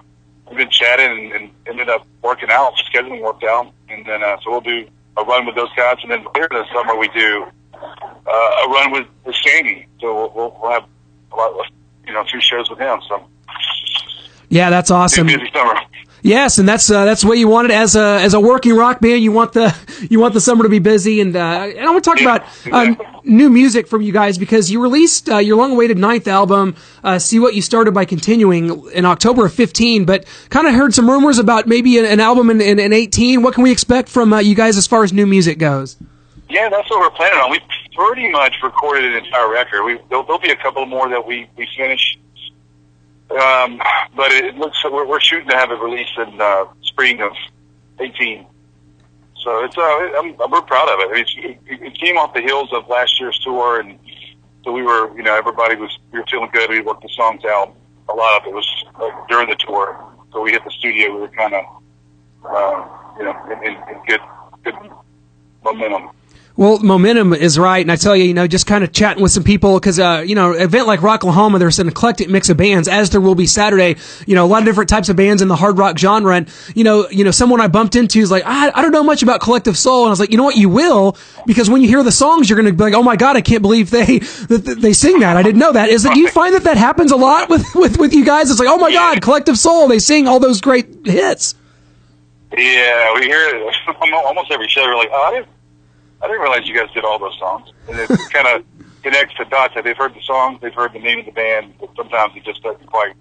we've 0.49 0.59
been 0.59 0.71
chatting 0.71 1.33
and, 1.33 1.33
and 1.33 1.51
ended 1.67 1.89
up 1.89 2.07
working 2.23 2.51
out. 2.51 2.75
Scheduling 2.93 3.23
worked 3.23 3.45
out, 3.45 3.73
and 3.89 4.05
then 4.07 4.23
uh, 4.23 4.37
so 4.43 4.51
we'll 4.51 4.61
do 4.61 4.87
a 5.17 5.25
run 5.25 5.47
with 5.47 5.55
those 5.55 5.73
guys, 5.77 5.97
and 6.03 6.11
then 6.11 6.25
later 6.35 6.49
this 6.53 6.67
summer 6.75 6.97
we 6.97 7.09
do 7.09 7.47
uh, 7.75 8.65
a 8.65 8.69
run 8.69 8.91
with 8.93 9.07
with 9.25 9.37
Sandy. 9.37 9.87
So 10.01 10.15
we'll, 10.15 10.33
we'll, 10.35 10.59
we'll 10.61 10.73
have 10.73 10.85
a 11.33 11.37
lot, 11.37 11.53
of, 11.53 11.67
you 12.07 12.13
know, 12.13 12.25
two 12.25 12.41
shows 12.41 12.69
with 12.71 12.79
him. 12.79 13.01
So 13.09 13.25
Yeah, 14.49 14.71
that's 14.71 14.91
awesome. 14.91 15.27
busy 15.27 15.51
summer. 15.53 15.75
Yes, 16.27 16.59
and 16.59 16.69
that's 16.69 16.91
uh, 16.91 17.05
that's 17.05 17.25
way 17.25 17.37
you 17.37 17.47
want 17.47 17.71
it 17.71 17.75
as 17.75 17.95
a 17.95 18.21
as 18.21 18.35
a 18.35 18.41
working 18.41 18.75
rock 18.75 19.01
band. 19.01 19.23
You 19.23 19.31
want 19.31 19.53
the 19.53 19.73
you 20.11 20.19
want 20.19 20.35
the 20.35 20.41
summer 20.41 20.65
to 20.65 20.69
be 20.69 20.81
busy, 20.81 21.21
and 21.21 21.37
uh, 21.37 21.39
and 21.39 21.81
I 21.81 21.91
want 21.91 22.03
to 22.03 22.11
talk 22.11 22.21
about 22.21 22.43
uh, 22.73 22.95
new 23.23 23.49
music 23.49 23.87
from 23.87 24.03
you 24.03 24.13
guys 24.13 24.37
because 24.37 24.69
you 24.69 24.83
released 24.83 25.29
uh, 25.29 25.39
your 25.39 25.57
long-awaited 25.57 25.99
ninth 25.99 26.27
album, 26.27 26.75
uh, 27.05 27.21
"See 27.21 27.39
What 27.39 27.55
You 27.55 27.63
Started 27.63 27.95
by 27.95 28.07
Continuing" 28.07 28.89
in 28.91 29.05
October 29.05 29.47
of 29.47 29.55
fifteen. 29.55 30.05
But 30.05 30.27
kind 30.51 30.67
of 30.67 30.75
heard 30.75 30.95
some 30.95 31.09
rumors 31.09 31.39
about 31.39 31.69
maybe 31.69 31.97
an, 31.97 32.05
an 32.05 32.19
album 32.19 32.51
in, 32.51 32.61
in, 32.61 32.81
in 32.81 32.93
eighteen. 32.93 33.43
What 33.43 33.55
can 33.55 33.63
we 33.63 33.71
expect 33.71 34.09
from 34.09 34.33
uh, 34.33 34.41
you 34.41 34.57
guys 34.57 34.77
as 34.77 34.87
far 34.89 35.05
as 35.05 35.13
new 35.13 35.27
music 35.27 35.59
goes? 35.61 35.97
Yeah, 36.49 36.69
that's 36.69 36.91
what 36.91 36.99
we're 37.01 37.11
planning 37.11 37.39
on. 37.39 37.53
We 37.53 37.61
pretty 37.95 38.31
much 38.31 38.55
recorded 38.65 39.05
an 39.05 39.25
entire 39.25 39.49
record. 39.49 39.85
We 39.85 39.99
there'll, 40.09 40.25
there'll 40.25 40.41
be 40.41 40.51
a 40.51 40.57
couple 40.57 40.85
more 40.87 41.09
that 41.09 41.25
we 41.25 41.49
we 41.57 41.69
finish, 41.77 42.19
um, 43.31 43.81
but 44.15 44.31
it, 44.33 44.57
looks 44.57 44.83
we're, 44.85 45.07
we're 45.07 45.21
shooting 45.21 45.49
to 45.49 45.57
have 45.57 45.71
it 45.71 45.81
released 45.81 46.17
in 46.19 46.41
uh, 46.41 46.65
spring 46.83 47.21
of 47.21 47.33
eighteen. 48.01 48.47
So 49.43 49.65
it's 49.65 49.77
uh, 49.77 49.83
I'm, 49.83 50.37
we're 50.51 50.63
proud 50.63 50.89
of 50.89 51.11
it. 51.11 51.29
It. 51.37 51.59
It 51.67 51.99
came 51.99 52.17
off 52.17 52.35
the 52.35 52.41
heels 52.41 52.73
of 52.73 52.89
last 52.89 53.21
year's 53.21 53.39
tour, 53.41 53.81
and 53.81 53.99
so 54.65 54.73
we 54.73 54.83
were 54.83 55.15
you 55.17 55.23
know 55.23 55.35
everybody 55.35 55.77
was 55.77 55.99
we 56.13 56.21
were 56.21 56.27
feeling 56.27 56.51
good. 56.53 56.71
We 56.71 56.81
worked 56.81 57.03
the 57.03 57.09
songs 57.09 57.45
out. 57.45 57.75
A 58.09 58.15
lot 58.15 58.41
of 58.41 58.47
it 58.47 58.55
was 58.55 58.85
uh, 58.97 59.11
during 59.29 59.49
the 59.49 59.57
tour, 59.57 59.99
so 60.33 60.41
we 60.41 60.53
hit 60.53 60.65
the 60.65 60.71
studio. 60.71 61.13
We 61.13 61.21
were 61.23 61.29
kind 61.29 61.55
of 61.55 61.65
uh, 62.45 62.89
you 63.19 63.25
know 63.25 63.37
in, 63.51 63.59
in, 63.65 63.75
in 63.75 64.03
good 64.07 64.21
good 64.63 64.75
momentum. 65.65 66.11
Well, 66.59 66.79
momentum 66.79 67.35
is 67.35 67.59
right, 67.59 67.83
and 67.83 67.93
I 67.93 67.97
tell 67.97 68.17
you, 68.17 68.25
you 68.25 68.33
know, 68.33 68.47
just 68.47 68.67
kind 68.67 68.83
of 68.83 68.91
chatting 68.91 69.23
with 69.23 69.31
some 69.31 69.45
people 69.45 69.75
because, 69.75 69.99
uh, 69.99 70.25
you 70.27 70.35
know, 70.35 70.53
event 70.53 70.87
like 70.87 71.01
Rocklahoma, 71.01 71.59
there's 71.59 71.79
an 71.79 71.89
eclectic 71.89 72.31
mix 72.31 72.49
of 72.49 72.57
bands, 72.57 72.89
as 72.89 73.11
there 73.11 73.21
will 73.21 73.35
be 73.35 73.45
Saturday. 73.45 73.97
You 74.27 74.37
know, 74.37 74.47
a 74.47 74.49
lot 74.49 74.61
of 74.61 74.65
different 74.65 74.89
types 74.89 75.11
of 75.11 75.17
bands 75.17 75.43
in 75.43 75.49
the 75.49 75.57
hard 75.57 75.77
rock 75.77 75.99
genre, 75.99 76.35
and 76.35 76.49
you 76.75 76.83
know, 76.83 77.11
you 77.11 77.25
know, 77.25 77.31
someone 77.31 77.61
I 77.61 77.69
bumped 77.69 77.95
into 77.95 78.21
is 78.21 78.31
like, 78.31 78.45
I, 78.47 78.71
I 78.75 78.81
don't 78.81 78.91
know 78.91 79.05
much 79.05 79.23
about 79.23 79.43
Collective 79.43 79.77
Soul, 79.77 80.05
and 80.05 80.09
I 80.09 80.11
was 80.11 80.19
like, 80.19 80.31
you 80.31 80.39
know 80.39 80.45
what, 80.45 80.57
you 80.57 80.71
will, 80.71 81.19
because 81.45 81.69
when 81.69 81.83
you 81.83 81.89
hear 81.89 82.03
the 82.03 82.11
songs, 82.11 82.49
you're 82.49 82.57
going 82.57 82.73
to 82.73 82.73
be 82.73 82.85
like, 82.85 82.95
oh 82.95 83.03
my 83.03 83.17
god, 83.17 83.37
I 83.37 83.43
can't 83.43 83.61
believe 83.61 83.91
they 83.91 84.21
that 84.21 84.65
that 84.65 84.81
they 84.81 84.95
sing 84.95 85.21
that. 85.21 85.37
I 85.37 85.43
didn't 85.43 85.61
know 85.61 85.73
that. 85.73 85.91
Is 85.91 86.07
it? 86.07 86.15
Do 86.15 86.21
you 86.21 86.31
find 86.31 86.55
that 86.55 86.65
that 86.65 86.79
happens 86.79 87.13
a 87.13 87.17
lot 87.17 87.51
with 87.51 87.67
with 87.75 87.99
with 87.99 88.15
you 88.15 88.25
guys? 88.25 88.51
It's 88.51 88.59
like, 88.59 88.71
oh 88.71 88.79
my 88.79 88.91
god, 88.91 89.21
Collective 89.21 89.59
Soul, 89.59 89.89
they 89.89 89.99
sing 89.99 90.27
all 90.27 90.41
those 90.41 90.63
great 90.63 91.07
hits. 91.07 91.55
Yeah, 92.57 93.15
we 93.15 93.27
hear 93.27 93.47
it 93.49 93.77
almost 94.15 94.51
every 94.51 94.69
show. 94.69 94.83
We're 94.85 94.97
like, 94.97 95.11
oh, 95.13 95.23
I 95.23 95.31
didn't, 95.33 95.49
I 96.27 96.29
didn't 96.31 96.43
realize 96.43 96.67
you 96.69 96.75
guys 96.77 96.91
did 96.93 97.05
all 97.05 97.19
those 97.21 97.39
songs. 97.39 97.73
And 97.89 97.99
it 98.01 98.09
kind 98.33 98.49
of 98.49 98.65
connects 99.03 99.35
the 99.39 99.45
dots. 99.45 99.75
They've 99.83 99.97
heard 99.97 100.13
the 100.15 100.23
songs, 100.23 100.61
they've 100.61 100.75
heard 100.75 100.93
the 100.93 100.99
name 100.99 101.21
of 101.21 101.27
the 101.27 101.31
band, 101.31 101.75
but 101.79 101.91
sometimes 101.95 102.35
it 102.37 102.45
just 102.45 102.63
doesn't 102.63 102.87
quite 102.87 103.15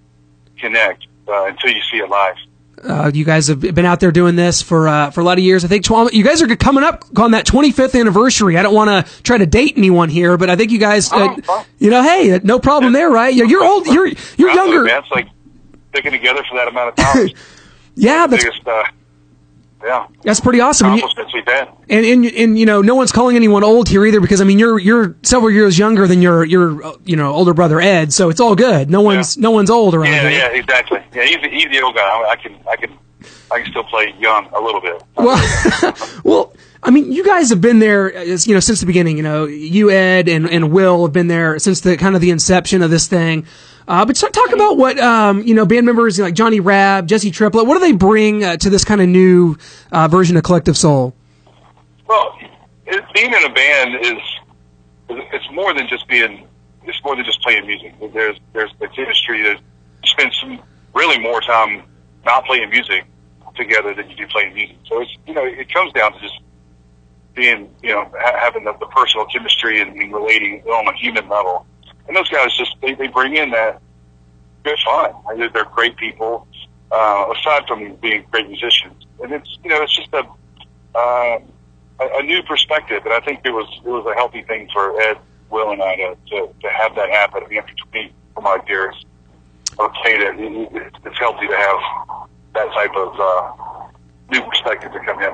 connect 0.57 1.05
uh, 1.27 1.45
until 1.45 1.69
you 1.69 1.81
see 1.91 1.97
it 1.97 2.09
live. 2.09 2.35
Uh, 2.83 3.11
you 3.13 3.23
guys 3.23 3.47
have 3.47 3.61
been 3.61 3.85
out 3.85 3.99
there 3.99 4.11
doing 4.11 4.35
this 4.35 4.61
for 4.61 4.87
uh, 4.87 5.09
for 5.11 5.21
a 5.21 5.23
lot 5.23 5.37
of 5.37 5.43
years. 5.43 5.63
I 5.63 5.67
think 5.67 5.85
12, 5.85 6.13
you 6.13 6.23
guys 6.23 6.41
are 6.41 6.55
coming 6.55 6.83
up 6.83 7.05
on 7.17 7.31
that 7.31 7.45
25th 7.45 7.99
anniversary. 7.99 8.57
I 8.57 8.63
don't 8.63 8.73
want 8.75 8.89
to 9.07 9.23
try 9.23 9.37
to 9.37 9.45
date 9.45 9.75
anyone 9.77 10.09
here, 10.09 10.37
but 10.37 10.49
I 10.49 10.55
think 10.55 10.71
you 10.71 10.77
guys, 10.79 11.11
uh, 11.11 11.35
Oh, 11.47 11.65
you 11.79 11.89
know, 11.89 12.03
hey, 12.03 12.39
no 12.43 12.59
problem 12.59 12.93
there, 12.93 13.09
right? 13.09 13.33
You're, 13.33 13.47
you're 13.47 13.63
old. 13.63 13.87
You're 13.87 14.07
you're 14.37 14.51
younger. 14.51 14.85
It's 14.87 15.09
like 15.11 15.27
sticking 15.89 16.11
together 16.11 16.43
for 16.49 16.57
that 16.57 16.67
amount 16.67 16.89
of 16.89 16.95
time. 16.95 17.29
Yeah, 17.97 18.27
that's 18.27 18.43
biggest, 18.43 18.67
uh, 18.67 18.83
yeah, 19.85 20.07
that's 20.23 20.39
pretty 20.39 20.59
awesome. 20.61 20.87
And, 20.87 20.97
you, 20.97 21.03
accomplishments 21.05 21.33
we've 21.33 21.45
had. 21.47 21.69
and 21.89 22.05
and 22.05 22.25
and 22.25 22.59
you 22.59 22.65
know, 22.65 22.81
no 22.81 22.95
one's 22.95 23.11
calling 23.11 23.35
anyone 23.35 23.63
old 23.63 23.87
here 23.87 24.05
either 24.05 24.19
because 24.19 24.41
I 24.41 24.43
mean, 24.43 24.57
you're 24.59 24.79
you're 24.79 25.15
several 25.21 25.51
years 25.51 25.77
younger 25.77 26.07
than 26.07 26.21
your 26.21 26.43
your 26.43 26.83
uh, 26.83 26.93
you 27.05 27.15
know 27.15 27.31
older 27.33 27.53
brother 27.53 27.79
Ed, 27.79 28.11
so 28.11 28.29
it's 28.29 28.39
all 28.39 28.55
good. 28.55 28.89
No 28.89 29.01
one's 29.01 29.37
no 29.37 29.51
one's 29.51 29.69
old 29.69 29.93
around 29.93 30.11
Yeah, 30.13 30.21
here. 30.29 30.39
yeah, 30.39 30.47
exactly. 30.59 30.99
Yeah, 31.13 31.23
he's, 31.25 31.37
the- 31.41 31.49
he's 31.49 31.69
the 31.69 31.81
old 31.81 31.95
guy. 31.95 32.01
I, 32.01 32.31
I 32.31 32.35
can, 32.35 32.57
I 32.69 32.75
can, 32.75 32.91
I 33.51 33.61
can 33.61 33.69
still 33.71 33.83
play 33.83 34.13
young 34.19 34.47
a 34.53 34.59
little 34.59 34.81
bit. 34.81 35.01
Well, 35.15 35.93
well, 36.23 36.53
I 36.85 36.91
mean, 36.91 37.11
you 37.11 37.25
guys 37.25 37.49
have 37.49 37.61
been 37.61 37.79
there, 37.79 38.23
you 38.23 38.53
know, 38.53 38.59
since 38.59 38.79
the 38.79 38.85
beginning. 38.85 39.17
You 39.17 39.23
know, 39.23 39.45
you 39.45 39.89
Ed 39.89 40.29
and, 40.29 40.47
and 40.47 40.71
Will 40.71 41.03
have 41.03 41.13
been 41.13 41.27
there 41.27 41.57
since 41.57 41.81
the 41.81 41.97
kind 41.97 42.13
of 42.13 42.21
the 42.21 42.29
inception 42.29 42.83
of 42.83 42.91
this 42.91 43.07
thing. 43.07 43.47
Uh, 43.87 44.05
but 44.05 44.15
talk, 44.15 44.31
talk 44.31 44.53
about 44.53 44.77
what 44.77 44.99
um, 44.99 45.41
you 45.41 45.55
know, 45.55 45.65
band 45.65 45.87
members 45.87 46.19
like 46.19 46.35
Johnny 46.35 46.59
Rabb, 46.59 47.07
Jesse 47.07 47.31
Triplett. 47.31 47.65
What 47.65 47.73
do 47.73 47.79
they 47.79 47.91
bring 47.91 48.43
uh, 48.43 48.57
to 48.57 48.69
this 48.69 48.85
kind 48.85 49.01
of 49.01 49.09
new 49.09 49.57
uh, 49.91 50.07
version 50.07 50.37
of 50.37 50.43
Collective 50.43 50.77
Soul? 50.77 51.15
Well, 52.07 52.37
it, 52.85 53.03
being 53.15 53.33
in 53.33 53.45
a 53.45 53.53
band 53.53 53.95
is 54.05 54.21
it's 55.09 55.51
more 55.51 55.73
than 55.73 55.87
just 55.87 56.07
being 56.07 56.47
it's 56.83 57.03
more 57.03 57.15
than 57.15 57.25
just 57.25 57.41
playing 57.41 57.65
music. 57.65 57.95
There's 58.13 58.39
there's 58.53 58.71
the 58.79 58.87
chemistry 58.89 59.41
that 59.41 59.57
you 59.57 60.07
spend 60.07 60.31
some 60.39 60.61
really 60.93 61.17
more 61.17 61.41
time 61.41 61.81
not 62.25 62.45
playing 62.45 62.69
music 62.69 63.05
together 63.55 63.95
than 63.95 64.07
you 64.07 64.15
do 64.15 64.27
playing 64.27 64.53
music. 64.53 64.77
So 64.85 65.01
it's 65.01 65.11
you 65.25 65.33
know 65.33 65.45
it 65.45 65.73
comes 65.73 65.91
down 65.93 66.13
to 66.13 66.19
just 66.19 66.39
being 67.35 67.69
you 67.83 67.93
know 67.93 68.09
ha- 68.17 68.39
having 68.39 68.63
the, 68.63 68.73
the 68.79 68.85
personal 68.87 69.25
chemistry 69.27 69.81
and, 69.81 69.95
and 69.95 70.13
relating 70.13 70.61
on 70.63 70.87
a 70.87 70.97
human 70.97 71.27
level. 71.29 71.65
And 72.07 72.15
those 72.15 72.29
guys 72.29 72.55
just 72.55 72.75
they, 72.81 72.93
they 72.93 73.07
bring 73.07 73.35
in 73.35 73.51
that 73.51 73.81
good 74.63 74.77
fun. 74.85 75.11
I 75.29 75.35
mean, 75.35 75.49
They're 75.53 75.65
great 75.65 75.97
people. 75.97 76.47
Uh, 76.91 77.33
aside 77.35 77.67
from 77.67 77.95
being 77.95 78.23
great 78.31 78.47
musicians, 78.47 79.03
and 79.21 79.33
it's 79.33 79.57
you 79.63 79.69
know 79.69 79.81
it's 79.81 79.95
just 79.95 80.13
a 80.13 80.23
uh, 80.97 81.39
a, 81.99 82.19
a 82.19 82.23
new 82.23 82.41
perspective, 82.43 83.01
and 83.03 83.13
I 83.13 83.19
think 83.19 83.41
it 83.43 83.51
was 83.51 83.67
it 83.83 83.89
was 83.89 84.05
a 84.05 84.13
healthy 84.13 84.43
thing 84.43 84.69
for 84.71 85.01
Ed, 85.01 85.17
Will, 85.49 85.71
and 85.71 85.81
I 85.81 85.95
to 85.95 86.15
to, 86.29 86.49
to 86.61 86.69
have 86.69 86.95
that 86.95 87.09
happen. 87.09 87.43
I 87.43 87.47
mean, 87.47 87.57
after 87.57 87.73
twenty 87.73 88.13
some 88.35 88.45
odd 88.45 88.69
years 88.69 88.95
playing 89.75 90.21
it, 90.21 90.39
it, 90.39 90.75
it, 90.75 90.93
it's 91.05 91.17
healthy 91.17 91.47
to 91.47 91.57
have 91.57 92.27
that 92.53 92.71
type 92.73 92.95
of 92.95 93.19
uh, 93.19 93.84
new 94.31 94.41
perspective 94.41 94.91
to 94.91 94.99
come 94.99 95.21
in. 95.21 95.33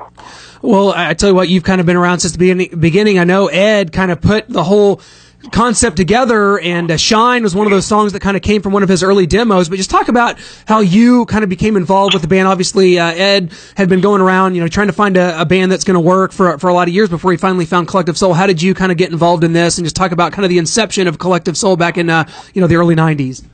Well, 0.62 0.92
I 0.94 1.14
tell 1.14 1.28
you 1.30 1.34
what, 1.34 1.48
you've 1.48 1.64
kind 1.64 1.80
of 1.80 1.86
been 1.86 1.96
around 1.96 2.20
since 2.20 2.32
the 2.32 2.38
beginning. 2.38 2.78
beginning. 2.78 3.18
I 3.18 3.24
know 3.24 3.48
Ed 3.48 3.92
kind 3.92 4.10
of 4.10 4.20
put 4.20 4.48
the 4.48 4.62
whole 4.62 5.00
concept 5.50 5.96
together, 5.96 6.58
and 6.60 6.90
uh, 6.90 6.96
"Shine" 6.96 7.42
was 7.42 7.54
one 7.54 7.66
of 7.66 7.72
those 7.72 7.86
songs 7.86 8.12
that 8.12 8.20
kind 8.20 8.36
of 8.36 8.42
came 8.42 8.62
from 8.62 8.72
one 8.72 8.84
of 8.84 8.88
his 8.88 9.02
early 9.02 9.26
demos. 9.26 9.68
But 9.68 9.76
just 9.76 9.90
talk 9.90 10.08
about 10.08 10.38
how 10.66 10.80
you 10.80 11.26
kind 11.26 11.42
of 11.42 11.50
became 11.50 11.76
involved 11.76 12.14
with 12.14 12.22
the 12.22 12.28
band. 12.28 12.46
Obviously, 12.46 12.98
uh, 12.98 13.06
Ed 13.06 13.52
had 13.76 13.88
been 13.88 14.00
going 14.00 14.20
around, 14.20 14.54
you 14.54 14.60
know, 14.60 14.68
trying 14.68 14.86
to 14.86 14.92
find 14.92 15.16
a, 15.16 15.40
a 15.40 15.44
band 15.44 15.72
that's 15.72 15.84
going 15.84 15.94
to 15.94 16.00
work 16.00 16.32
for 16.32 16.58
for 16.58 16.68
a 16.68 16.74
lot 16.74 16.86
of 16.86 16.94
years 16.94 17.08
before 17.08 17.32
he 17.32 17.38
finally 17.38 17.66
found 17.66 17.88
Collective 17.88 18.16
Soul. 18.16 18.34
How 18.34 18.46
did 18.46 18.62
you 18.62 18.74
kind 18.74 18.92
of 18.92 18.98
get 18.98 19.10
involved 19.10 19.42
in 19.42 19.52
this, 19.52 19.78
and 19.78 19.84
just 19.84 19.96
talk 19.96 20.12
about 20.12 20.32
kind 20.32 20.44
of 20.44 20.48
the 20.50 20.58
inception 20.58 21.08
of 21.08 21.18
Collective 21.18 21.56
Soul 21.56 21.76
back 21.76 21.98
in 21.98 22.08
uh, 22.08 22.28
you 22.54 22.60
know 22.60 22.68
the 22.68 22.76
early 22.76 22.94
'90s? 22.94 23.44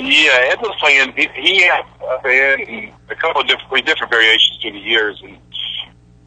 Yeah, 0.00 0.52
Ed 0.52 0.60
was 0.62 0.74
playing. 0.80 1.12
He, 1.14 1.28
he 1.34 1.62
had 1.62 1.84
a 2.00 2.22
band 2.22 2.62
and 2.62 2.92
a 3.10 3.14
couple 3.14 3.42
of 3.42 3.48
different 3.48 3.86
different 3.86 4.10
variations 4.10 4.58
through 4.60 4.72
the 4.72 4.78
years, 4.78 5.20
and 5.22 5.36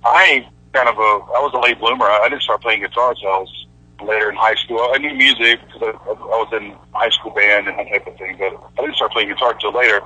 I 0.05 0.47
kind 0.73 0.89
of 0.89 0.97
a 0.97 1.11
I 1.33 1.39
was 1.41 1.51
a 1.53 1.59
late 1.59 1.79
bloomer. 1.79 2.05
I, 2.05 2.29
didn't 2.29 2.43
start 2.43 2.61
playing 2.61 2.81
guitar 2.81 3.11
until 3.11 3.29
I 3.29 3.37
was 3.39 3.65
later 4.03 4.29
in 4.29 4.35
high 4.35 4.55
school. 4.55 4.91
I 4.93 4.97
knew 4.97 5.13
music 5.15 5.59
because 5.65 5.81
I, 5.81 6.09
I 6.09 6.37
was 6.37 6.49
in 6.53 6.75
high 6.91 7.09
school 7.09 7.31
band 7.31 7.67
and 7.67 7.79
that 7.79 7.89
type 7.89 8.07
of 8.07 8.17
thing, 8.17 8.37
but 8.37 8.53
I 8.77 8.81
didn't 8.81 8.95
start 8.95 9.11
playing 9.11 9.29
guitar 9.29 9.53
until 9.53 9.73
later. 9.73 10.01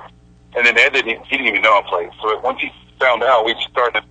And 0.56 0.66
then 0.66 0.78
Ed 0.78 0.94
didn't 0.94 1.26
he 1.26 1.36
didn't 1.36 1.48
even 1.48 1.62
know 1.62 1.78
I 1.78 1.82
played. 1.88 2.10
So 2.22 2.38
once 2.40 2.60
he 2.60 2.70
found 2.98 3.22
out, 3.22 3.44
we 3.44 3.54
started 3.70 4.02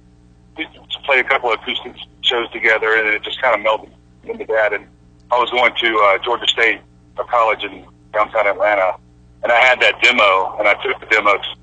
to 0.58 1.00
play 1.04 1.20
a 1.20 1.24
couple 1.24 1.52
of 1.52 1.60
acoustic 1.62 1.96
shows 2.22 2.50
together, 2.52 2.94
and 2.96 3.08
it 3.08 3.24
just 3.24 3.42
kind 3.42 3.60
of 3.60 3.66
melded 3.66 3.92
into 4.24 4.46
that. 4.46 4.74
And 4.74 4.86
I 5.32 5.40
was 5.40 5.50
going 5.50 5.74
to 5.82 6.00
uh, 6.06 6.18
Georgia 6.24 6.48
State 6.48 6.82
a 7.18 7.24
college 7.24 7.64
in 7.64 7.86
downtown 8.14 8.48
Atlanta, 8.48 8.98
and 9.44 9.52
I 9.52 9.60
had 9.60 9.80
that 9.82 10.02
demo, 10.02 10.56
and 10.58 10.68
I 10.68 10.74
took 10.84 11.00
the 11.00 11.06
demo 11.08 11.34
to 11.38 11.56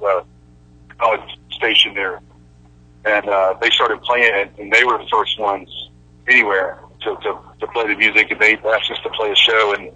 the 0.00 0.24
college 0.98 1.38
station 1.50 1.94
there, 1.94 2.20
and 3.04 3.28
uh, 3.28 3.54
they 3.60 3.70
started 3.70 4.00
playing 4.02 4.34
it, 4.34 4.50
and 4.58 4.72
they 4.72 4.84
were 4.84 4.98
the 4.98 5.08
first 5.10 5.38
ones 5.38 5.68
anywhere 6.28 6.78
to, 7.02 7.16
to, 7.16 7.38
to 7.60 7.66
play 7.68 7.88
the 7.88 7.96
music, 7.96 8.30
and 8.30 8.40
they 8.40 8.56
asked 8.56 8.90
us 8.90 8.98
to 9.02 9.10
play 9.10 9.30
a 9.30 9.36
show, 9.36 9.74
and 9.74 9.90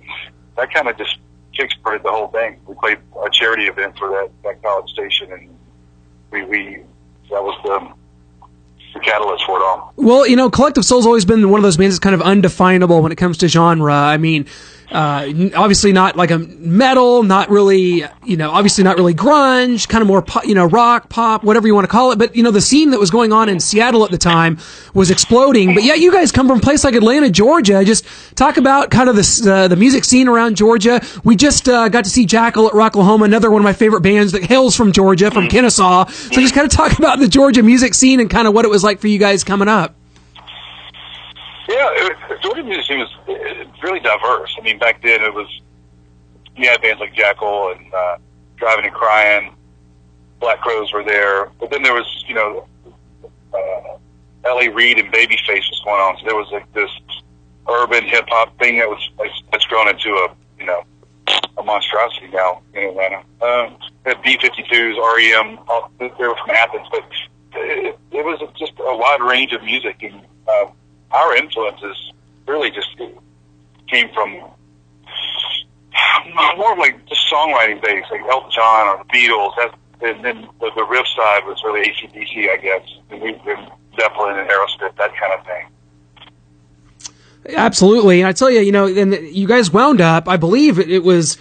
that 0.56 0.72
kind 0.72 0.88
of 0.88 0.96
just 0.98 1.18
kickstarted 1.58 2.02
the 2.02 2.10
whole 2.10 2.28
thing. 2.28 2.58
We 2.66 2.74
played 2.74 2.98
a 3.24 3.30
charity 3.30 3.64
event 3.64 3.96
for 3.98 4.08
that 4.10 4.30
that 4.44 4.62
college 4.62 4.90
station, 4.90 5.32
and 5.32 5.56
we 6.30 6.44
we 6.44 6.82
that 7.30 7.42
was 7.42 7.58
the 7.64 9.00
catalyst 9.00 9.44
for 9.44 9.58
it 9.58 9.62
all. 9.62 9.92
Well, 9.96 10.26
you 10.26 10.36
know, 10.36 10.50
Collective 10.50 10.84
Soul's 10.84 11.06
always 11.06 11.24
been 11.24 11.50
one 11.50 11.58
of 11.58 11.62
those 11.62 11.76
bands 11.76 11.94
that's 11.94 12.00
kind 12.00 12.14
of 12.14 12.22
undefinable 12.22 13.02
when 13.02 13.12
it 13.12 13.16
comes 13.16 13.38
to 13.38 13.48
genre. 13.48 13.94
I 13.94 14.16
mean, 14.16 14.46
uh, 14.90 15.26
obviously 15.54 15.92
not 15.92 16.16
like 16.16 16.30
a 16.30 16.38
metal, 16.38 17.22
not 17.22 17.50
really, 17.50 18.04
you 18.24 18.36
know, 18.36 18.50
obviously 18.50 18.84
not 18.84 18.96
really 18.96 19.14
grunge, 19.14 19.88
kind 19.88 20.02
of 20.02 20.08
more, 20.08 20.24
you 20.44 20.54
know, 20.54 20.66
rock, 20.66 21.08
pop, 21.08 21.42
whatever 21.42 21.66
you 21.66 21.74
want 21.74 21.84
to 21.84 21.90
call 21.90 22.12
it. 22.12 22.18
But, 22.18 22.36
you 22.36 22.42
know, 22.42 22.50
the 22.50 22.60
scene 22.60 22.90
that 22.90 23.00
was 23.00 23.10
going 23.10 23.32
on 23.32 23.48
in 23.48 23.58
Seattle 23.60 24.04
at 24.04 24.10
the 24.10 24.18
time 24.18 24.58
was 24.94 25.10
exploding. 25.10 25.74
But 25.74 25.82
yeah, 25.82 25.94
you 25.94 26.12
guys 26.12 26.32
come 26.32 26.46
from 26.48 26.58
a 26.58 26.62
place 26.62 26.84
like 26.84 26.94
Atlanta, 26.94 27.30
Georgia. 27.30 27.84
Just 27.84 28.04
talk 28.36 28.56
about 28.56 28.90
kind 28.90 29.08
of 29.08 29.16
the, 29.16 29.52
uh, 29.52 29.68
the 29.68 29.76
music 29.76 30.04
scene 30.04 30.28
around 30.28 30.56
Georgia. 30.56 31.00
We 31.24 31.36
just, 31.36 31.68
uh, 31.68 31.88
got 31.88 32.04
to 32.04 32.10
see 32.10 32.26
Jackyl 32.26 32.68
at 32.68 32.72
Rocklahoma, 32.72 33.24
another 33.24 33.50
one 33.50 33.60
of 33.60 33.64
my 33.64 33.72
favorite 33.72 34.02
bands 34.02 34.32
that 34.32 34.44
hails 34.44 34.76
from 34.76 34.92
Georgia, 34.92 35.30
from 35.30 35.48
Kennesaw. 35.48 36.06
So 36.06 36.40
just 36.40 36.54
kind 36.54 36.64
of 36.64 36.72
talk 36.72 36.98
about 36.98 37.18
the 37.18 37.28
Georgia 37.28 37.62
music 37.62 37.94
scene 37.94 38.20
and 38.20 38.30
kind 38.30 38.46
of 38.46 38.54
what 38.54 38.64
it 38.64 38.68
was 38.68 38.84
like 38.84 39.00
for 39.00 39.08
you 39.08 39.18
guys 39.18 39.44
coming 39.44 39.68
up. 39.68 39.94
Yeah, 41.68 41.88
it, 41.92 42.42
Georgia 42.42 42.62
music 42.62 42.96
was 42.96 43.12
uh, 43.28 43.64
really 43.82 44.00
diverse. 44.00 44.54
I 44.58 44.62
mean, 44.62 44.78
back 44.78 45.02
then 45.02 45.22
it 45.22 45.34
was 45.34 45.48
you 46.56 46.68
had 46.68 46.80
bands 46.80 47.00
like 47.00 47.14
Jackyl 47.14 47.76
and 47.76 47.92
uh, 47.92 48.16
Drivin' 48.56 48.84
N' 48.86 48.92
Cryin', 48.92 49.50
Black 50.40 50.60
Crowes 50.60 50.92
were 50.92 51.04
there, 51.04 51.50
but 51.60 51.70
then 51.70 51.82
there 51.82 51.94
was 51.94 52.24
you 52.28 52.34
know 52.34 52.66
uh, 53.52 53.98
L.A. 54.44 54.68
Reid 54.68 54.98
and 54.98 55.12
Babyface 55.12 55.68
was 55.70 55.82
going 55.84 56.00
on. 56.00 56.16
So 56.18 56.26
there 56.26 56.36
was 56.36 56.48
like 56.52 56.72
this 56.72 56.90
urban 57.68 58.04
hip 58.04 58.26
hop 58.28 58.56
thing 58.58 58.78
that 58.78 58.88
was 58.88 59.10
that's 59.50 59.64
grown 59.66 59.88
into 59.88 60.10
a 60.10 60.34
you 60.58 60.66
know 60.66 60.82
a 61.58 61.62
monstrosity 61.62 62.28
now 62.28 62.62
in 62.74 62.90
Atlanta. 62.90 63.22
Um, 63.42 63.76
B 64.22 64.38
52s, 64.38 64.96
REM, 65.16 65.58
all, 65.66 65.90
they 65.98 66.06
were 66.18 66.36
from 66.36 66.50
Athens, 66.50 66.86
but 66.90 67.02
it, 67.54 67.98
it 68.12 68.24
was 68.24 68.40
just 68.56 68.72
a 68.78 68.96
wide 68.96 69.20
range 69.20 69.52
of 69.52 69.62
music, 69.64 70.02
and 70.02 70.20
uh, 70.46 70.66
our 71.10 71.36
influences 71.36 72.12
really 72.46 72.70
just 72.70 72.96
came 73.88 74.08
from 74.12 74.36
uh, 76.36 76.56
more 76.56 76.72
of 76.72 76.78
like 76.78 77.04
just 77.06 77.22
songwriting 77.32 77.80
based, 77.82 78.10
like 78.10 78.20
Elton 78.30 78.50
John 78.50 78.88
or 78.88 79.04
the 79.04 79.10
Beatles. 79.12 79.52
And 80.02 80.24
then 80.24 80.48
the, 80.60 80.70
the 80.74 80.84
riff 80.84 81.06
side 81.16 81.44
was 81.46 81.62
really 81.64 81.88
ACDC, 81.88 82.50
I 82.50 82.56
guess. 82.58 82.82
And 83.10 83.22
we've 83.22 83.42
been 83.44 83.66
Zeppelin 83.98 84.38
and 84.38 84.48
Aerosmith, 84.48 84.96
that 84.96 85.12
kind 85.16 85.32
of 85.32 85.46
thing. 85.46 85.66
Absolutely, 87.56 88.20
and 88.20 88.28
I 88.28 88.32
tell 88.32 88.50
you, 88.50 88.60
you 88.60 88.72
know, 88.72 88.86
and 88.86 89.14
you 89.14 89.46
guys 89.46 89.70
wound 89.70 90.00
up. 90.00 90.28
I 90.28 90.36
believe 90.36 90.80
it 90.80 91.04
was 91.04 91.38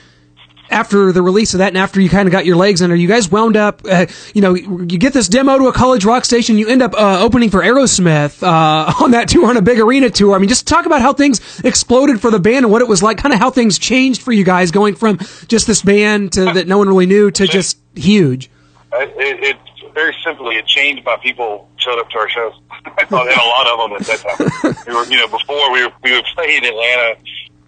after 0.69 1.11
the 1.11 1.21
release 1.21 1.53
of 1.53 1.59
that, 1.59 1.69
and 1.69 1.77
after 1.77 2.01
you 2.01 2.09
kind 2.09 2.27
of 2.27 2.31
got 2.31 2.45
your 2.45 2.55
legs 2.55 2.81
under, 2.81 2.95
you 2.95 3.07
guys 3.07 3.29
wound 3.29 3.57
up. 3.57 3.81
Uh, 3.85 4.07
you 4.33 4.41
know, 4.41 4.55
you 4.55 4.97
get 4.97 5.13
this 5.13 5.27
demo 5.27 5.57
to 5.57 5.67
a 5.67 5.73
college 5.73 6.05
rock 6.05 6.25
station. 6.25 6.57
You 6.57 6.67
end 6.67 6.81
up 6.81 6.93
uh, 6.93 7.19
opening 7.21 7.49
for 7.49 7.61
Aerosmith 7.61 8.41
uh, 8.43 8.93
on 9.03 9.11
that 9.11 9.29
tour, 9.29 9.47
on 9.47 9.57
a 9.57 9.61
big 9.61 9.79
arena 9.79 10.09
tour. 10.09 10.35
I 10.35 10.39
mean, 10.39 10.49
just 10.49 10.67
talk 10.67 10.85
about 10.85 11.01
how 11.01 11.13
things 11.13 11.59
exploded 11.63 12.21
for 12.21 12.31
the 12.31 12.39
band 12.39 12.65
and 12.65 12.71
what 12.71 12.81
it 12.81 12.87
was 12.87 13.03
like. 13.03 13.17
Kind 13.17 13.33
of 13.33 13.39
how 13.39 13.51
things 13.51 13.77
changed 13.79 14.21
for 14.21 14.31
you 14.31 14.43
guys, 14.43 14.71
going 14.71 14.95
from 14.95 15.17
just 15.47 15.67
this 15.67 15.81
band 15.81 16.33
to 16.33 16.45
that 16.45 16.67
no 16.67 16.77
one 16.77 16.87
really 16.87 17.05
knew 17.05 17.31
to 17.31 17.47
just 17.47 17.77
huge. 17.95 18.49
It, 18.93 19.13
it, 19.17 19.43
it 19.43 19.57
very 19.95 20.15
simply, 20.23 20.57
it 20.57 20.67
changed 20.67 21.03
by 21.03 21.17
people 21.17 21.69
showed 21.77 21.99
up 21.99 22.09
to 22.11 22.19
our 22.19 22.29
shows. 22.29 22.53
I 22.85 23.05
thought, 23.05 23.27
and 23.27 23.39
a 23.39 23.45
lot 23.45 23.67
of 23.67 23.79
them 23.79 23.97
at 23.99 24.05
that 24.07 24.19
time. 24.19 24.75
we 24.87 24.93
were, 24.93 25.05
you 25.05 25.17
know, 25.17 25.27
before 25.27 25.71
we 25.71 25.85
were 25.85 25.93
we 26.03 26.11
would 26.11 26.25
play 26.35 26.57
in 26.57 26.65
Atlanta, 26.65 27.15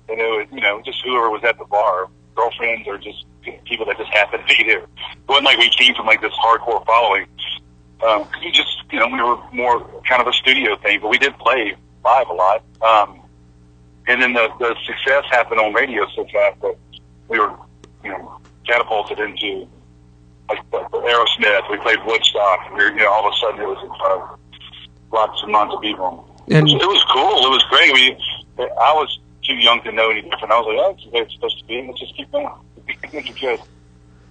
and 0.09 0.19
it 0.19 0.27
was, 0.27 0.47
you 0.51 0.61
know, 0.61 0.81
just 0.83 0.99
whoever 1.03 1.29
was 1.29 1.43
at 1.43 1.57
the 1.57 1.65
bar, 1.65 2.09
girlfriends 2.37 2.87
or 2.87 2.97
just 2.97 3.25
people 3.65 3.85
that 3.87 3.97
just 3.97 4.11
happened 4.13 4.43
to 4.47 4.55
be 4.55 4.63
there. 4.63 4.83
It 4.83 5.27
wasn't 5.27 5.45
like 5.45 5.57
we 5.57 5.69
came 5.69 5.95
from 5.95 6.05
like 6.05 6.21
this 6.21 6.33
hardcore 6.33 6.85
following. 6.85 7.25
Um, 8.05 8.27
we 8.39 8.51
just, 8.51 8.83
you 8.91 8.99
know, 8.99 9.07
we 9.07 9.21
were 9.21 9.37
more 9.51 9.79
kind 10.07 10.21
of 10.21 10.27
a 10.27 10.33
studio 10.33 10.77
thing, 10.77 10.99
but 11.01 11.09
we 11.09 11.17
did 11.17 11.37
play 11.39 11.75
live 12.05 12.27
a 12.29 12.33
lot. 12.33 12.63
Um, 12.81 13.21
and 14.07 14.21
then 14.21 14.33
the, 14.33 14.47
the 14.59 14.75
success 14.85 15.23
happened 15.31 15.59
on 15.59 15.73
radio 15.73 16.05
so 16.15 16.25
fast 16.31 16.61
that 16.61 16.75
we 17.27 17.39
were, 17.39 17.51
you 18.03 18.11
know, 18.11 18.39
catapulted 18.67 19.19
into 19.19 19.67
like 20.47 20.63
Aerosmith. 20.71 21.69
We 21.71 21.77
played 21.77 21.99
Woodstock. 22.05 22.69
We 22.71 22.83
were, 22.83 22.91
you 22.91 22.97
know, 22.97 23.11
all 23.11 23.27
of 23.27 23.33
a 23.33 23.37
sudden 23.37 23.61
it 23.61 23.67
was 23.67 23.81
in 23.81 23.89
front 23.97 24.21
of 24.21 24.39
lots 25.11 25.41
and 25.43 25.51
lots 25.51 25.73
of 25.73 25.81
people. 25.81 26.29
And- 26.49 26.69
it, 26.69 26.73
was, 26.73 26.73
it 26.73 26.87
was 26.87 27.03
cool. 27.11 27.47
It 27.47 27.49
was 27.49 27.63
great. 27.69 27.93
We, 27.93 28.63
I 28.63 28.93
was 28.93 29.19
too 29.47 29.55
young 29.55 29.81
to 29.83 29.91
know 29.91 30.09
any 30.11 30.21
different. 30.21 30.51
I 30.51 30.59
was 30.59 30.67
like, 30.67 30.77
oh, 30.77 30.91
that's 30.93 31.03
the 31.05 31.09
way 31.11 31.19
it's 31.21 31.33
supposed 31.33 31.59
to 31.59 31.65
be. 31.65 31.83
Let's 31.87 31.99
just 31.99 32.15
keep 32.15 32.31
going. 32.31 32.49
It's 32.87 33.39
good. 33.39 33.59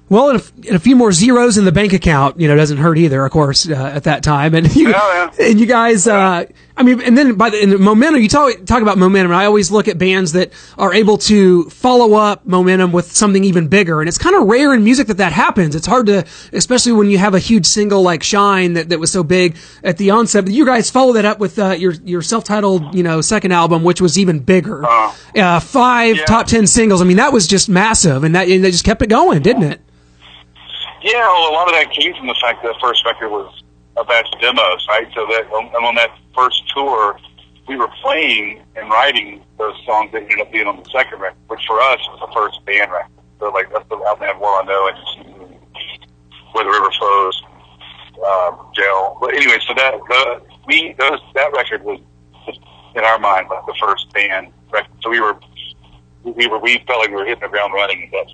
Well, 0.08 0.30
and 0.30 0.40
a, 0.40 0.44
and 0.68 0.76
a 0.76 0.78
few 0.78 0.94
more 0.94 1.10
zeros 1.10 1.58
in 1.58 1.64
the 1.64 1.72
bank 1.72 1.92
account, 1.92 2.38
you 2.38 2.46
know, 2.46 2.54
doesn't 2.54 2.76
hurt 2.78 2.96
either, 2.96 3.24
of 3.24 3.32
course, 3.32 3.68
uh, 3.68 3.74
at 3.74 4.04
that 4.04 4.22
time. 4.22 4.54
And 4.54 4.72
you, 4.76 4.90
Yeah, 4.90 5.30
yeah. 5.38 5.46
and 5.46 5.58
you 5.58 5.66
guys, 5.66 6.06
uh, 6.06 6.44
I 6.78 6.82
mean, 6.82 7.00
and 7.00 7.16
then 7.16 7.36
by 7.36 7.48
the, 7.48 7.64
the 7.64 7.78
momentum, 7.78 8.20
you 8.20 8.28
talk, 8.28 8.52
talk 8.66 8.82
about 8.82 8.98
momentum, 8.98 9.30
and 9.32 9.40
I 9.40 9.46
always 9.46 9.70
look 9.70 9.88
at 9.88 9.96
bands 9.96 10.32
that 10.32 10.52
are 10.76 10.92
able 10.92 11.16
to 11.18 11.64
follow 11.70 12.12
up 12.14 12.44
momentum 12.44 12.92
with 12.92 13.10
something 13.12 13.42
even 13.44 13.68
bigger. 13.68 14.00
And 14.02 14.08
it's 14.08 14.18
kind 14.18 14.36
of 14.36 14.46
rare 14.46 14.74
in 14.74 14.84
music 14.84 15.06
that 15.06 15.16
that 15.16 15.32
happens. 15.32 15.74
It's 15.74 15.86
hard 15.86 16.04
to, 16.06 16.26
especially 16.52 16.92
when 16.92 17.08
you 17.08 17.16
have 17.16 17.34
a 17.34 17.38
huge 17.38 17.64
single 17.64 18.02
like 18.02 18.22
Shine 18.22 18.74
that, 18.74 18.90
that 18.90 19.00
was 19.00 19.10
so 19.10 19.24
big 19.24 19.56
at 19.82 19.96
the 19.96 20.10
onset. 20.10 20.44
But 20.44 20.52
you 20.52 20.66
guys 20.66 20.90
follow 20.90 21.14
that 21.14 21.24
up 21.24 21.38
with, 21.38 21.58
uh, 21.58 21.70
your, 21.70 21.92
your 22.04 22.20
self-titled, 22.20 22.94
you 22.94 23.02
know, 23.02 23.22
second 23.22 23.52
album, 23.52 23.82
which 23.82 24.02
was 24.02 24.18
even 24.18 24.40
bigger. 24.40 24.84
Uh, 24.84 25.60
five 25.60 26.16
Yeah. 26.16 26.24
top 26.26 26.46
ten 26.46 26.66
singles. 26.66 27.00
I 27.00 27.04
mean, 27.04 27.16
that 27.16 27.32
was 27.32 27.46
just 27.46 27.70
massive, 27.70 28.22
and 28.22 28.34
that, 28.34 28.48
and 28.48 28.62
they 28.62 28.70
just 28.70 28.84
kept 28.84 29.00
it 29.00 29.08
going, 29.08 29.40
didn't 29.40 29.62
it? 29.62 29.80
Yeah, 31.02 31.20
well, 31.26 31.52
a 31.52 31.54
lot 31.54 31.68
of 31.68 31.72
that 31.74 31.90
came 31.92 32.14
from 32.14 32.26
the 32.26 32.36
fact 32.40 32.62
that 32.62 32.68
the 32.74 32.78
first 32.80 33.04
record 33.06 33.30
was 33.30 33.62
a 33.96 34.04
batch 34.04 34.28
of 34.32 34.40
demos, 34.40 34.86
right? 34.88 35.08
So 35.14 35.26
that 35.26 35.44
and 35.52 35.84
on 35.84 35.94
that 35.96 36.10
first 36.34 36.62
tour, 36.74 37.18
we 37.68 37.76
were 37.76 37.88
playing 38.02 38.62
and 38.76 38.88
writing 38.90 39.42
those 39.58 39.74
songs 39.84 40.12
that 40.12 40.22
ended 40.22 40.40
up 40.40 40.52
being 40.52 40.66
on 40.66 40.76
the 40.76 40.88
second 40.90 41.20
record, 41.20 41.38
which 41.48 41.64
for 41.66 41.80
us 41.80 41.98
was 42.08 42.20
the 42.20 42.32
first 42.34 42.64
band 42.64 42.92
record. 42.92 43.10
So 43.38 43.50
like 43.50 43.70
that's 43.72 43.88
the 43.88 43.96
album 43.96 44.26
had 44.26 44.40
World 44.40 44.64
I 44.64 44.66
Know 44.66 44.88
and 44.88 45.58
Where 46.52 46.64
the 46.64 46.70
River 46.70 46.90
Flows, 46.98 47.42
uh, 48.24 48.52
Gel. 48.74 49.18
But 49.20 49.34
anyway, 49.34 49.58
so 49.66 49.74
that 49.74 49.94
the, 50.08 50.42
we 50.66 50.94
those 50.98 51.20
that 51.34 51.52
record 51.52 51.84
was 51.84 52.00
in 52.94 53.04
our 53.04 53.18
mind 53.18 53.48
like 53.50 53.66
the 53.66 53.74
first 53.80 54.12
band 54.12 54.52
record. 54.72 54.90
So 55.02 55.10
we 55.10 55.20
were 55.20 55.38
we 56.22 56.46
were 56.46 56.58
we 56.58 56.82
felt 56.86 57.00
like 57.00 57.10
we 57.10 57.16
were 57.16 57.26
hitting 57.26 57.42
the 57.42 57.48
ground 57.48 57.72
running. 57.74 58.10
That's 58.12 58.32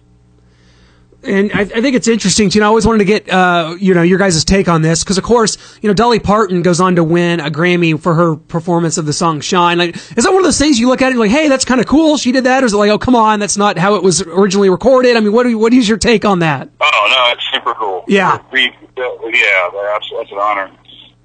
and 1.25 1.53
I, 1.53 1.61
I 1.61 1.65
think 1.65 1.95
it's 1.95 2.09
interesting. 2.09 2.51
You 2.51 2.61
know, 2.61 2.67
I 2.67 2.69
always 2.69 2.87
wanted 2.87 2.99
to 2.99 3.05
get 3.05 3.29
uh, 3.29 3.77
you 3.79 3.95
know 3.95 4.03
your 4.03 4.19
guys' 4.19 4.45
take 4.45 4.69
on 4.69 4.83
this 4.83 5.05
because, 5.05 5.19
of 5.19 5.25
course, 5.25 5.57
you 5.81 5.89
know 5.89 5.95
Dolly 5.95 6.19
Parton 6.19 6.63
goes 6.63 6.81
on 6.81 6.97
to 6.97 7.05
win 7.05 7.41
a 7.41 7.51
Grammy 7.51 7.99
for 7.99 8.15
her 8.15 8.37
performance 8.37 8.99
of 8.99 9.07
the 9.07 9.13
song 9.13 9.41
"Shine." 9.41 9.79
Like, 9.79 9.97
is 9.97 10.25
that 10.25 10.31
one 10.31 10.39
of 10.39 10.45
those 10.45 10.59
things 10.59 10.79
you 10.79 10.89
look 10.89 11.03
at 11.03 11.07
it 11.07 11.09
and 11.09 11.17
you're 11.17 11.27
like, 11.27 11.37
hey, 11.37 11.49
that's 11.49 11.65
kind 11.65 11.81
of 11.81 11.87
cool, 11.87 12.17
she 12.17 12.33
did 12.33 12.45
that, 12.45 12.63
or 12.63 12.67
is 12.67 12.73
it 12.73 12.77
like, 12.77 12.91
oh, 12.91 12.99
come 12.99 13.15
on, 13.15 13.41
that's 13.41 13.57
not 13.57 13.79
how 13.79 13.95
it 13.95 14.03
was 14.03 14.23
originally 14.23 14.71
recorded? 14.71 15.17
I 15.17 15.21
mean, 15.21 15.33
what 15.33 15.47
you, 15.47 15.59
what 15.59 15.73
is 15.73 15.89
your 15.89 15.99
take 15.99 16.25
on 16.25 16.41
that? 16.41 16.69
Oh 16.81 17.09
no, 17.11 17.33
it's 17.33 17.45
super 17.53 17.75
cool. 17.75 18.05
Yeah. 18.09 18.43
we, 18.53 18.73
yeah, 18.97 19.71
that's, 19.73 20.11
an 20.33 20.39
honor. 20.39 20.71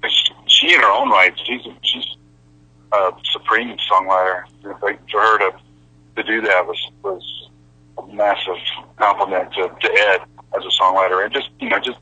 She, 0.04 0.32
she 0.46 0.74
in 0.74 0.80
her 0.80 0.90
own 0.90 1.10
right, 1.10 1.38
she's 1.44 1.62
she's 1.82 2.16
a 2.92 3.10
supreme 3.32 3.76
songwriter. 3.90 4.44
For 4.62 5.20
her 5.20 5.38
to 5.38 5.58
to 6.16 6.22
do 6.22 6.40
that 6.42 6.66
was 6.66 6.90
was 7.02 7.22
a 7.46 7.47
massive 8.06 8.56
compliment 8.96 9.52
to, 9.54 9.68
to 9.68 9.92
Ed 9.92 10.20
as 10.56 10.64
a 10.64 10.82
songwriter, 10.82 11.24
and 11.24 11.32
just 11.32 11.50
you 11.60 11.68
know, 11.68 11.78
just 11.78 11.98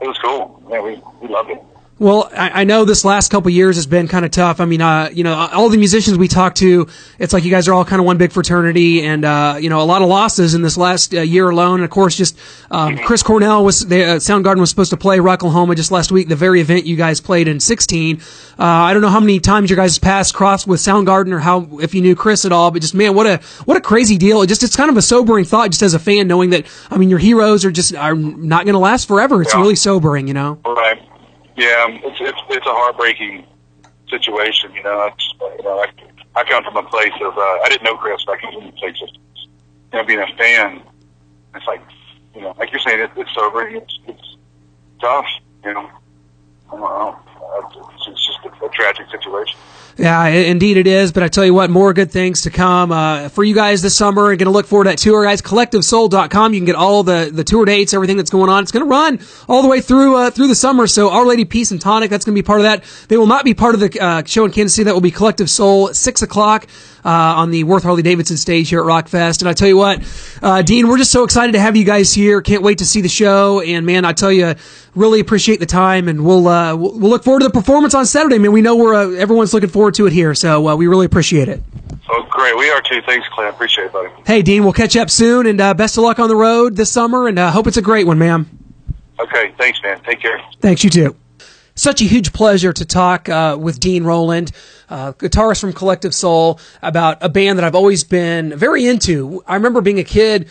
it 0.00 0.06
was 0.06 0.18
cool. 0.18 0.62
Yeah, 0.70 0.80
we 0.80 1.00
we 1.20 1.28
loved 1.28 1.50
it. 1.50 1.62
Well, 2.02 2.28
I, 2.36 2.62
I 2.62 2.64
know 2.64 2.84
this 2.84 3.04
last 3.04 3.30
couple 3.30 3.48
years 3.50 3.76
has 3.76 3.86
been 3.86 4.08
kind 4.08 4.24
of 4.24 4.32
tough. 4.32 4.58
I 4.60 4.64
mean, 4.64 4.80
uh, 4.80 5.10
you 5.12 5.22
know, 5.22 5.34
all 5.34 5.68
the 5.68 5.76
musicians 5.78 6.18
we 6.18 6.26
talk 6.26 6.56
to, 6.56 6.88
it's 7.20 7.32
like 7.32 7.44
you 7.44 7.50
guys 7.52 7.68
are 7.68 7.74
all 7.74 7.84
kind 7.84 8.00
of 8.00 8.06
one 8.06 8.18
big 8.18 8.32
fraternity, 8.32 9.04
and 9.04 9.24
uh, 9.24 9.56
you 9.60 9.70
know, 9.70 9.80
a 9.80 9.84
lot 9.84 10.02
of 10.02 10.08
losses 10.08 10.54
in 10.54 10.62
this 10.62 10.76
last 10.76 11.14
uh, 11.14 11.20
year 11.20 11.48
alone. 11.48 11.76
And 11.76 11.84
of 11.84 11.90
course, 11.90 12.16
just 12.16 12.36
um, 12.72 12.98
Chris 12.98 13.22
Cornell 13.22 13.64
was 13.64 13.86
the 13.86 14.02
uh, 14.02 14.16
Soundgarden 14.16 14.58
was 14.58 14.68
supposed 14.68 14.90
to 14.90 14.96
play 14.96 15.18
Rocklahoma 15.18 15.76
just 15.76 15.92
last 15.92 16.10
week, 16.10 16.26
the 16.28 16.34
very 16.34 16.60
event 16.60 16.86
you 16.86 16.96
guys 16.96 17.20
played 17.20 17.46
in 17.46 17.60
16. 17.60 18.16
Uh, 18.18 18.64
I 18.64 18.92
don't 18.94 19.02
know 19.02 19.08
how 19.08 19.20
many 19.20 19.38
times 19.38 19.70
your 19.70 19.76
guys' 19.76 20.00
paths 20.00 20.32
crossed 20.32 20.66
with 20.66 20.80
Soundgarden, 20.80 21.32
or 21.32 21.38
how 21.38 21.68
if 21.80 21.94
you 21.94 22.00
knew 22.00 22.16
Chris 22.16 22.44
at 22.44 22.50
all, 22.50 22.72
but 22.72 22.82
just 22.82 22.96
man, 22.96 23.14
what 23.14 23.28
a 23.28 23.36
what 23.64 23.76
a 23.76 23.80
crazy 23.80 24.18
deal! 24.18 24.42
It 24.42 24.48
just 24.48 24.64
it's 24.64 24.74
kind 24.74 24.90
of 24.90 24.96
a 24.96 25.02
sobering 25.02 25.44
thought, 25.44 25.70
just 25.70 25.82
as 25.82 25.94
a 25.94 26.00
fan, 26.00 26.26
knowing 26.26 26.50
that 26.50 26.66
I 26.90 26.98
mean, 26.98 27.10
your 27.10 27.20
heroes 27.20 27.64
are 27.64 27.70
just 27.70 27.94
are 27.94 28.16
not 28.16 28.64
going 28.64 28.74
to 28.74 28.80
last 28.80 29.06
forever. 29.06 29.40
It's 29.40 29.54
Yeah. 29.54 29.60
really 29.60 29.76
sobering, 29.76 30.26
you 30.26 30.34
know. 30.34 30.58
Right. 30.66 31.00
Yeah, 31.56 31.84
um, 31.84 32.00
it's 32.04 32.18
it's 32.20 32.40
it's 32.48 32.66
a 32.66 32.72
heartbreaking 32.72 33.46
situation. 34.08 34.72
You 34.74 34.82
know, 34.82 35.10
it's, 35.12 35.34
you 35.58 35.64
know, 35.64 35.84
I, 35.84 36.40
I 36.40 36.44
come 36.44 36.64
from 36.64 36.76
a 36.76 36.82
place 36.88 37.12
of 37.20 37.36
uh, 37.36 37.40
I 37.40 37.66
didn't 37.68 37.84
know 37.84 37.96
Chris, 37.96 38.24
but 38.24 38.38
I 38.38 38.40
come 38.40 38.54
from 38.54 38.68
a 38.68 38.72
place 38.72 38.96
of 39.02 39.08
you 39.12 39.98
know 39.98 40.04
being 40.04 40.20
a 40.20 40.36
fan. 40.38 40.82
It's 41.54 41.66
like 41.66 41.82
you 42.34 42.40
know, 42.40 42.54
like 42.58 42.72
you're 42.72 42.80
saying, 42.80 43.00
it, 43.00 43.10
it's 43.16 43.34
sobering. 43.34 43.76
It's 43.76 43.98
it's 44.06 44.36
tough. 45.00 45.26
You 45.64 45.74
know, 45.74 45.90
I 46.68 46.70
don't 46.70 46.80
know. 46.80 47.18
It's, 47.96 48.08
it's 48.08 48.26
just 48.26 48.38
a 48.44 48.68
tragic 48.70 49.10
situation. 49.10 49.58
Yeah, 49.98 50.26
indeed 50.26 50.78
it 50.78 50.86
is. 50.86 51.12
But 51.12 51.22
I 51.22 51.28
tell 51.28 51.44
you 51.44 51.54
what, 51.54 51.70
more 51.70 51.92
good 51.92 52.10
things 52.10 52.42
to 52.42 52.50
come 52.50 52.92
uh, 52.92 53.28
for 53.28 53.44
you 53.44 53.54
guys 53.54 53.82
this 53.82 53.96
summer. 53.96 54.24
Going 54.36 54.38
to 54.38 54.50
look 54.50 54.66
forward 54.66 54.84
to 54.84 54.90
that 54.90 54.98
tour, 54.98 55.24
guys. 55.24 55.42
CollectiveSoul.com. 55.42 56.54
You 56.54 56.60
can 56.60 56.66
get 56.66 56.76
all 56.76 57.02
the 57.02 57.30
the 57.32 57.44
tour 57.44 57.64
dates, 57.64 57.92
everything 57.92 58.16
that's 58.16 58.30
going 58.30 58.48
on. 58.48 58.62
It's 58.62 58.72
going 58.72 58.84
to 58.84 58.90
run 58.90 59.20
all 59.48 59.62
the 59.62 59.68
way 59.68 59.80
through 59.80 60.16
uh, 60.16 60.30
through 60.30 60.48
the 60.48 60.54
summer. 60.54 60.86
So 60.86 61.10
Our 61.10 61.26
Lady 61.26 61.44
Peace 61.44 61.70
and 61.70 61.80
Tonic, 61.80 62.10
that's 62.10 62.24
going 62.24 62.34
to 62.34 62.42
be 62.42 62.46
part 62.46 62.60
of 62.60 62.64
that. 62.64 62.84
They 63.08 63.16
will 63.16 63.26
not 63.26 63.44
be 63.44 63.54
part 63.54 63.74
of 63.74 63.80
the 63.80 64.00
uh, 64.00 64.24
show 64.24 64.44
in 64.44 64.52
Kansas 64.52 64.74
City. 64.74 64.84
That 64.84 64.94
will 64.94 65.00
be 65.00 65.10
Collective 65.10 65.50
Soul, 65.50 65.92
six 65.92 66.22
o'clock. 66.22 66.66
Uh, 67.04 67.08
on 67.08 67.50
the 67.50 67.64
Worth 67.64 67.82
Harley 67.82 68.02
Davidson 68.02 68.36
stage 68.36 68.68
here 68.68 68.78
at 68.78 68.86
Rockfest. 68.86 69.40
And 69.40 69.48
I 69.48 69.54
tell 69.54 69.66
you 69.66 69.76
what, 69.76 70.00
uh, 70.40 70.62
Dean, 70.62 70.86
we're 70.86 70.98
just 70.98 71.10
so 71.10 71.24
excited 71.24 71.50
to 71.54 71.58
have 71.60 71.74
you 71.74 71.82
guys 71.82 72.14
here. 72.14 72.40
Can't 72.40 72.62
wait 72.62 72.78
to 72.78 72.86
see 72.86 73.00
the 73.00 73.08
show. 73.08 73.60
And 73.60 73.84
man, 73.84 74.04
I 74.04 74.12
tell 74.12 74.30
you, 74.30 74.54
really 74.94 75.18
appreciate 75.18 75.58
the 75.58 75.66
time. 75.66 76.06
And 76.06 76.24
we'll, 76.24 76.46
uh, 76.46 76.76
we'll 76.76 76.92
look 77.10 77.24
forward 77.24 77.40
to 77.40 77.46
the 77.48 77.52
performance 77.52 77.94
on 77.94 78.06
Saturday. 78.06 78.38
Man, 78.38 78.52
we 78.52 78.62
know 78.62 78.76
we're, 78.76 78.94
uh, 78.94 79.10
everyone's 79.18 79.52
looking 79.52 79.68
forward 79.68 79.94
to 79.94 80.06
it 80.06 80.12
here. 80.12 80.32
So, 80.36 80.68
uh, 80.68 80.76
we 80.76 80.86
really 80.86 81.06
appreciate 81.06 81.48
it. 81.48 81.60
Oh, 82.08 82.24
great. 82.30 82.56
We 82.56 82.70
are 82.70 82.80
too. 82.82 83.00
Thanks, 83.04 83.26
Clint. 83.34 83.52
Appreciate 83.52 83.86
it, 83.86 83.92
buddy. 83.92 84.08
Hey, 84.24 84.42
Dean, 84.42 84.62
we'll 84.62 84.72
catch 84.72 84.96
up 84.96 85.10
soon 85.10 85.46
and, 85.46 85.60
uh, 85.60 85.74
best 85.74 85.98
of 85.98 86.04
luck 86.04 86.20
on 86.20 86.28
the 86.28 86.36
road 86.36 86.76
this 86.76 86.92
summer 86.92 87.26
and, 87.26 87.36
uh, 87.36 87.50
hope 87.50 87.66
it's 87.66 87.78
a 87.78 87.82
great 87.82 88.06
one, 88.06 88.18
ma'am. 88.20 88.48
Okay. 89.18 89.52
Thanks, 89.58 89.80
man. 89.82 90.00
Take 90.04 90.20
care. 90.20 90.40
Thanks, 90.60 90.84
you 90.84 90.90
too. 90.90 91.16
Such 91.82 92.00
a 92.00 92.04
huge 92.04 92.32
pleasure 92.32 92.72
to 92.72 92.84
talk 92.84 93.28
uh, 93.28 93.56
with 93.58 93.80
Dean 93.80 94.04
Roland, 94.04 94.52
uh, 94.88 95.14
guitarist 95.14 95.60
from 95.60 95.72
Collective 95.72 96.14
Soul, 96.14 96.60
about 96.80 97.18
a 97.20 97.28
band 97.28 97.58
that 97.58 97.64
I've 97.64 97.74
always 97.74 98.04
been 98.04 98.56
very 98.56 98.86
into. 98.86 99.42
I 99.48 99.56
remember 99.56 99.80
being 99.80 99.98
a 99.98 100.04
kid, 100.04 100.48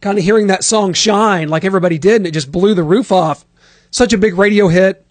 kind 0.00 0.16
of 0.16 0.24
hearing 0.24 0.46
that 0.46 0.64
song 0.64 0.94
"Shine" 0.94 1.50
like 1.50 1.66
everybody 1.66 1.98
did, 1.98 2.16
and 2.16 2.26
it 2.26 2.30
just 2.30 2.50
blew 2.50 2.72
the 2.72 2.82
roof 2.82 3.12
off. 3.12 3.44
Such 3.90 4.14
a 4.14 4.16
big 4.16 4.38
radio 4.38 4.68
hit. 4.68 5.04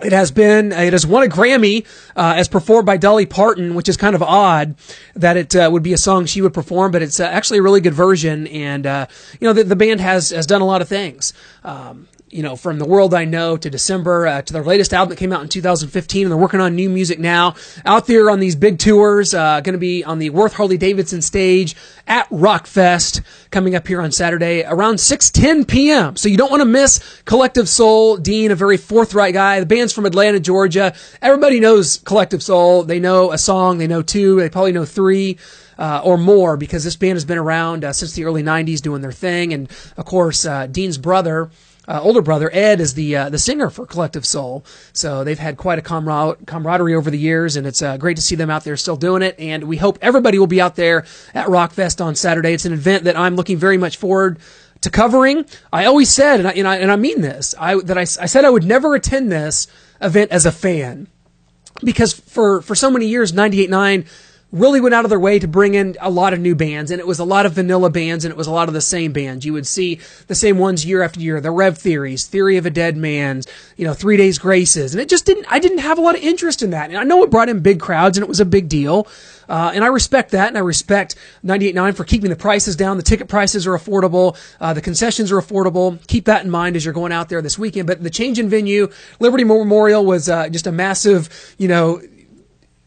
It 0.00 0.12
has 0.12 0.30
been, 0.30 0.70
it 0.70 0.92
has 0.92 1.04
won 1.04 1.24
a 1.24 1.28
Grammy 1.28 1.84
uh, 2.14 2.34
as 2.36 2.46
performed 2.46 2.86
by 2.86 2.96
Dolly 2.96 3.26
Parton, 3.26 3.74
which 3.74 3.88
is 3.88 3.96
kind 3.96 4.14
of 4.14 4.22
odd 4.22 4.76
that 5.16 5.36
it 5.36 5.56
uh, 5.56 5.68
would 5.72 5.82
be 5.82 5.92
a 5.92 5.98
song 5.98 6.26
she 6.26 6.40
would 6.40 6.54
perform, 6.54 6.92
but 6.92 7.02
it's 7.02 7.18
uh, 7.18 7.24
actually 7.24 7.58
a 7.58 7.62
really 7.62 7.80
good 7.80 7.94
version. 7.94 8.46
And 8.46 8.86
uh, 8.86 9.06
you 9.40 9.48
know, 9.48 9.54
the, 9.54 9.64
the 9.64 9.76
band 9.76 10.00
has 10.00 10.30
has 10.30 10.46
done 10.46 10.60
a 10.60 10.66
lot 10.66 10.82
of 10.82 10.88
things. 10.88 11.32
Um, 11.64 12.06
you 12.34 12.42
know, 12.42 12.56
from 12.56 12.80
the 12.80 12.84
world 12.84 13.14
I 13.14 13.24
know 13.24 13.56
to 13.56 13.70
December 13.70 14.26
uh, 14.26 14.42
to 14.42 14.52
their 14.52 14.64
latest 14.64 14.92
album 14.92 15.10
that 15.10 15.18
came 15.18 15.32
out 15.32 15.42
in 15.42 15.48
2015, 15.48 16.24
and 16.24 16.32
they're 16.32 16.36
working 16.36 16.60
on 16.60 16.74
new 16.74 16.90
music 16.90 17.20
now. 17.20 17.54
Out 17.86 18.08
there 18.08 18.28
on 18.28 18.40
these 18.40 18.56
big 18.56 18.80
tours, 18.80 19.34
uh, 19.34 19.60
going 19.60 19.74
to 19.74 19.78
be 19.78 20.02
on 20.02 20.18
the 20.18 20.30
Worth 20.30 20.54
Harley 20.54 20.76
Davidson 20.76 21.22
stage 21.22 21.76
at 22.08 22.28
Rockfest 22.30 23.22
coming 23.52 23.76
up 23.76 23.86
here 23.86 24.00
on 24.00 24.10
Saturday 24.10 24.64
around 24.64 24.96
6:10 24.96 25.68
p.m. 25.68 26.16
So 26.16 26.28
you 26.28 26.36
don't 26.36 26.50
want 26.50 26.62
to 26.62 26.66
miss 26.66 27.22
Collective 27.24 27.68
Soul. 27.68 28.16
Dean, 28.16 28.50
a 28.50 28.56
very 28.56 28.78
forthright 28.78 29.32
guy. 29.32 29.60
The 29.60 29.66
band's 29.66 29.92
from 29.92 30.04
Atlanta, 30.04 30.40
Georgia. 30.40 30.92
Everybody 31.22 31.60
knows 31.60 31.98
Collective 31.98 32.42
Soul. 32.42 32.82
They 32.82 32.98
know 32.98 33.30
a 33.30 33.38
song, 33.38 33.78
they 33.78 33.86
know 33.86 34.02
two, 34.02 34.40
they 34.40 34.50
probably 34.50 34.72
know 34.72 34.84
three. 34.84 35.38
Uh, 35.76 36.00
or 36.04 36.16
more 36.16 36.56
because 36.56 36.84
this 36.84 36.94
band 36.94 37.16
has 37.16 37.24
been 37.24 37.36
around 37.36 37.84
uh, 37.84 37.92
since 37.92 38.12
the 38.12 38.22
early 38.22 38.44
90s 38.44 38.80
doing 38.80 39.02
their 39.02 39.10
thing. 39.10 39.52
And 39.52 39.68
of 39.96 40.04
course, 40.04 40.46
uh, 40.46 40.68
Dean's 40.68 40.98
brother, 40.98 41.50
uh, 41.86 42.00
older 42.02 42.22
brother 42.22 42.50
Ed 42.52 42.80
is 42.80 42.94
the 42.94 43.16
uh, 43.16 43.28
the 43.30 43.38
singer 43.38 43.70
for 43.70 43.86
Collective 43.86 44.24
Soul. 44.24 44.64
So 44.92 45.24
they've 45.24 45.38
had 45.38 45.56
quite 45.56 45.78
a 45.78 45.82
camar- 45.82 46.36
camaraderie 46.46 46.94
over 46.94 47.10
the 47.10 47.18
years, 47.18 47.56
and 47.56 47.66
it's 47.66 47.82
uh, 47.82 47.96
great 47.96 48.16
to 48.16 48.22
see 48.22 48.36
them 48.36 48.50
out 48.50 48.64
there 48.64 48.76
still 48.76 48.96
doing 48.96 49.22
it. 49.22 49.34
And 49.38 49.64
we 49.64 49.76
hope 49.76 49.98
everybody 50.00 50.38
will 50.38 50.46
be 50.46 50.60
out 50.60 50.76
there 50.76 51.04
at 51.34 51.46
Rockfest 51.48 52.04
on 52.04 52.14
Saturday. 52.14 52.52
It's 52.52 52.64
an 52.64 52.72
event 52.72 53.04
that 53.04 53.16
I'm 53.16 53.36
looking 53.36 53.58
very 53.58 53.78
much 53.78 53.96
forward 53.96 54.38
to 54.80 54.90
covering. 54.90 55.44
I 55.72 55.86
always 55.86 56.10
said, 56.10 56.40
and 56.40 56.48
I, 56.48 56.52
and 56.52 56.68
I, 56.68 56.76
and 56.76 56.92
I 56.92 56.96
mean 56.96 57.20
this, 57.20 57.54
I, 57.58 57.80
that 57.80 57.98
I, 57.98 58.02
I 58.02 58.26
said 58.26 58.44
I 58.44 58.50
would 58.50 58.64
never 58.64 58.94
attend 58.94 59.32
this 59.32 59.66
event 60.00 60.30
as 60.30 60.46
a 60.46 60.52
fan 60.52 61.08
because 61.82 62.12
for 62.12 62.62
for 62.62 62.74
so 62.74 62.90
many 62.90 63.06
years 63.06 63.32
98.9 63.32 64.06
really 64.54 64.80
went 64.80 64.94
out 64.94 65.04
of 65.04 65.08
their 65.08 65.18
way 65.18 65.38
to 65.38 65.48
bring 65.48 65.74
in 65.74 65.96
a 66.00 66.08
lot 66.08 66.32
of 66.32 66.38
new 66.38 66.54
bands 66.54 66.92
and 66.92 67.00
it 67.00 67.06
was 67.06 67.18
a 67.18 67.24
lot 67.24 67.44
of 67.44 67.52
vanilla 67.52 67.90
bands 67.90 68.24
and 68.24 68.30
it 68.30 68.36
was 68.36 68.46
a 68.46 68.52
lot 68.52 68.68
of 68.68 68.74
the 68.74 68.80
same 68.80 69.12
bands 69.12 69.44
you 69.44 69.52
would 69.52 69.66
see 69.66 69.98
the 70.28 70.34
same 70.34 70.58
ones 70.58 70.86
year 70.86 71.02
after 71.02 71.18
year 71.18 71.40
the 71.40 71.50
rev 71.50 71.76
theories 71.76 72.24
theory 72.26 72.56
of 72.56 72.64
a 72.64 72.70
dead 72.70 72.96
man's 72.96 73.46
you 73.76 73.84
know 73.84 73.92
three 73.92 74.16
days 74.16 74.38
graces 74.38 74.94
and 74.94 75.00
it 75.00 75.08
just 75.08 75.26
didn't 75.26 75.44
i 75.50 75.58
didn't 75.58 75.78
have 75.78 75.98
a 75.98 76.00
lot 76.00 76.14
of 76.14 76.22
interest 76.22 76.62
in 76.62 76.70
that 76.70 76.88
and 76.88 76.96
i 76.96 77.02
know 77.02 77.24
it 77.24 77.30
brought 77.30 77.48
in 77.48 77.60
big 77.60 77.80
crowds 77.80 78.16
and 78.16 78.22
it 78.22 78.28
was 78.28 78.40
a 78.40 78.44
big 78.44 78.68
deal 78.68 79.08
uh, 79.48 79.72
and 79.74 79.84
I 79.84 79.88
respect 79.88 80.30
that, 80.30 80.48
and 80.48 80.56
I 80.56 80.60
respect 80.60 81.16
98.9 81.44 81.94
for 81.96 82.04
keeping 82.04 82.30
the 82.30 82.36
prices 82.36 82.76
down. 82.76 82.96
The 82.96 83.02
ticket 83.02 83.28
prices 83.28 83.66
are 83.66 83.76
affordable. 83.76 84.38
Uh, 84.60 84.72
the 84.72 84.80
concessions 84.80 85.30
are 85.32 85.40
affordable. 85.40 86.04
Keep 86.06 86.26
that 86.26 86.44
in 86.44 86.50
mind 86.50 86.76
as 86.76 86.84
you're 86.84 86.94
going 86.94 87.12
out 87.12 87.28
there 87.28 87.42
this 87.42 87.58
weekend. 87.58 87.86
But 87.86 88.02
the 88.02 88.10
change 88.10 88.38
in 88.38 88.48
venue, 88.48 88.90
Liberty 89.20 89.44
Memorial 89.44 90.04
was 90.04 90.28
uh, 90.28 90.48
just 90.48 90.66
a 90.66 90.72
massive, 90.72 91.54
you 91.58 91.68
know, 91.68 92.00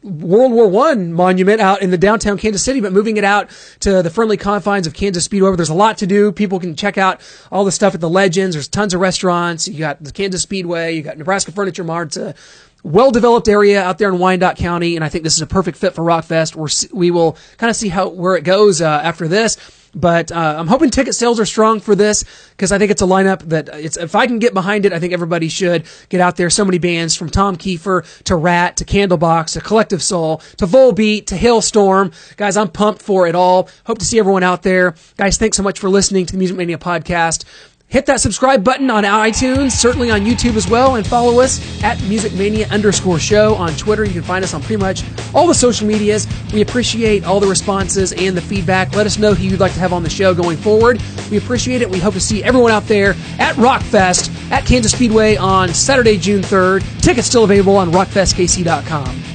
World 0.07 0.51
War 0.51 0.67
One 0.67 1.13
monument 1.13 1.59
out 1.59 1.81
in 1.81 1.91
the 1.91 1.97
downtown 1.97 2.37
Kansas 2.37 2.63
City, 2.63 2.79
but 2.79 2.93
moving 2.93 3.17
it 3.17 3.23
out 3.23 3.49
to 3.81 4.01
the 4.01 4.09
friendly 4.09 4.37
confines 4.37 4.87
of 4.87 4.93
Kansas 4.93 5.25
Speedway. 5.25 5.55
There's 5.55 5.69
a 5.69 5.73
lot 5.73 5.97
to 5.99 6.07
do. 6.07 6.31
People 6.31 6.59
can 6.59 6.75
check 6.75 6.97
out 6.97 7.21
all 7.51 7.65
the 7.65 7.71
stuff 7.71 7.93
at 7.93 8.01
the 8.01 8.09
Legends. 8.09 8.55
There's 8.55 8.67
tons 8.67 8.93
of 8.93 9.01
restaurants. 9.01 9.67
You 9.67 9.79
got 9.79 10.03
the 10.03 10.11
Kansas 10.11 10.41
Speedway. 10.41 10.95
You 10.95 11.01
got 11.01 11.17
Nebraska 11.17 11.51
Furniture 11.51 11.83
Mart. 11.83 12.07
It's 12.07 12.17
a 12.17 12.35
well-developed 12.83 13.49
area 13.49 13.83
out 13.83 13.97
there 13.97 14.07
in 14.07 14.17
Wyandotte 14.17 14.55
County, 14.55 14.95
and 14.95 15.03
I 15.03 15.09
think 15.09 15.23
this 15.23 15.35
is 15.35 15.41
a 15.41 15.47
perfect 15.47 15.77
fit 15.77 15.93
for 15.93 16.03
Rockfest. 16.03 16.55
We're, 16.55 16.69
we 16.97 17.11
will 17.11 17.37
kind 17.57 17.69
of 17.69 17.75
see 17.75 17.89
how 17.89 18.07
where 18.09 18.35
it 18.35 18.43
goes 18.43 18.81
uh, 18.81 18.87
after 19.03 19.27
this. 19.27 19.57
But 19.97 20.31
uh, 20.31 20.55
I'm 20.57 20.67
hoping 20.67 20.91
ticket 20.91 21.15
sales 21.15 21.39
are 21.39 21.45
strong 21.45 21.79
for 21.79 21.95
this 21.95 22.23
because 22.51 22.71
I 22.71 22.77
think 22.77 22.91
it's 22.91 23.01
a 23.01 23.05
lineup 23.05 23.41
that 23.49 23.69
it's 23.73 23.97
if 23.97 24.13
I 24.13 24.27
can 24.27 24.37
get 24.37 24.53
behind 24.53 24.85
it, 24.85 24.93
I 24.93 24.99
think 24.99 25.11
everybody 25.11 25.49
should 25.49 25.85
get 26.09 26.21
out 26.21 26.37
there. 26.37 26.51
So 26.51 26.63
many 26.63 26.77
bands 26.77 27.15
from 27.15 27.31
Tom 27.31 27.57
Keifer 27.57 28.05
to 28.23 28.35
Ratt 28.35 28.77
to 28.77 28.85
Candlebox 28.85 29.53
to 29.53 29.61
Collective 29.61 30.03
Soul 30.03 30.37
to 30.57 30.67
Volbeat 30.67 31.25
to 31.27 31.35
Halestorm. 31.35 32.13
Guys, 32.37 32.57
I'm 32.57 32.69
pumped 32.69 33.01
for 33.01 33.27
it 33.27 33.33
all. 33.33 33.69
Hope 33.85 33.97
to 33.97 34.05
see 34.05 34.19
everyone 34.19 34.43
out 34.43 34.61
there. 34.61 34.93
Guys, 35.17 35.37
thanks 35.37 35.57
so 35.57 35.63
much 35.63 35.79
for 35.79 35.89
listening 35.89 36.27
to 36.27 36.33
the 36.33 36.37
Music 36.37 36.55
Mania 36.55 36.77
podcast. 36.77 37.43
Hit 37.89 38.05
that 38.07 38.19
subscribe 38.19 38.65
button 38.65 38.89
on 38.89 39.05
iTunes, 39.05 39.71
certainly 39.71 40.11
on 40.11 40.19
YouTube 40.25 40.57
as 40.57 40.67
well, 40.69 40.95
and 40.95 41.07
follow 41.07 41.39
us 41.39 41.81
at 41.83 42.01
Music 42.03 42.33
Mania 42.33 42.67
underscore 42.67 43.17
show 43.17 43.55
on 43.55 43.73
Twitter. 43.77 44.03
You 44.03 44.11
can 44.11 44.23
find 44.23 44.43
us 44.43 44.53
on 44.53 44.61
pretty 44.61 44.81
much 44.81 45.05
all 45.33 45.47
the 45.47 45.53
social 45.53 45.87
medias. 45.87 46.27
We 46.53 46.59
appreciate 46.59 47.23
all 47.23 47.39
the 47.39 47.47
responses 47.47 48.11
and 48.11 48.35
the 48.35 48.41
feedback. 48.41 48.93
Let 48.93 49.05
us 49.05 49.17
know 49.17 49.33
who 49.33 49.45
you'd 49.45 49.61
like 49.61 49.71
to 49.71 49.79
have 49.79 49.93
on 49.93 50.03
the 50.03 50.09
show 50.09 50.33
going 50.33 50.57
forward. 50.57 51.01
We 51.31 51.37
appreciate 51.37 51.81
it. 51.81 51.89
We 51.89 51.99
hope 51.99 52.13
to 52.15 52.19
see 52.19 52.43
everyone 52.43 52.71
out 52.71 52.83
there 52.87 53.11
at 53.39 53.55
Rockfest 53.55 54.51
at 54.51 54.65
Kansas 54.65 54.91
Speedway 54.91 55.37
on 55.37 55.69
Saturday, 55.69 56.17
June 56.17 56.41
3rd. 56.41 57.01
Tickets 57.01 57.27
still 57.27 57.45
available 57.45 57.77
on 57.77 57.91
rockfestkc.com. 57.91 59.26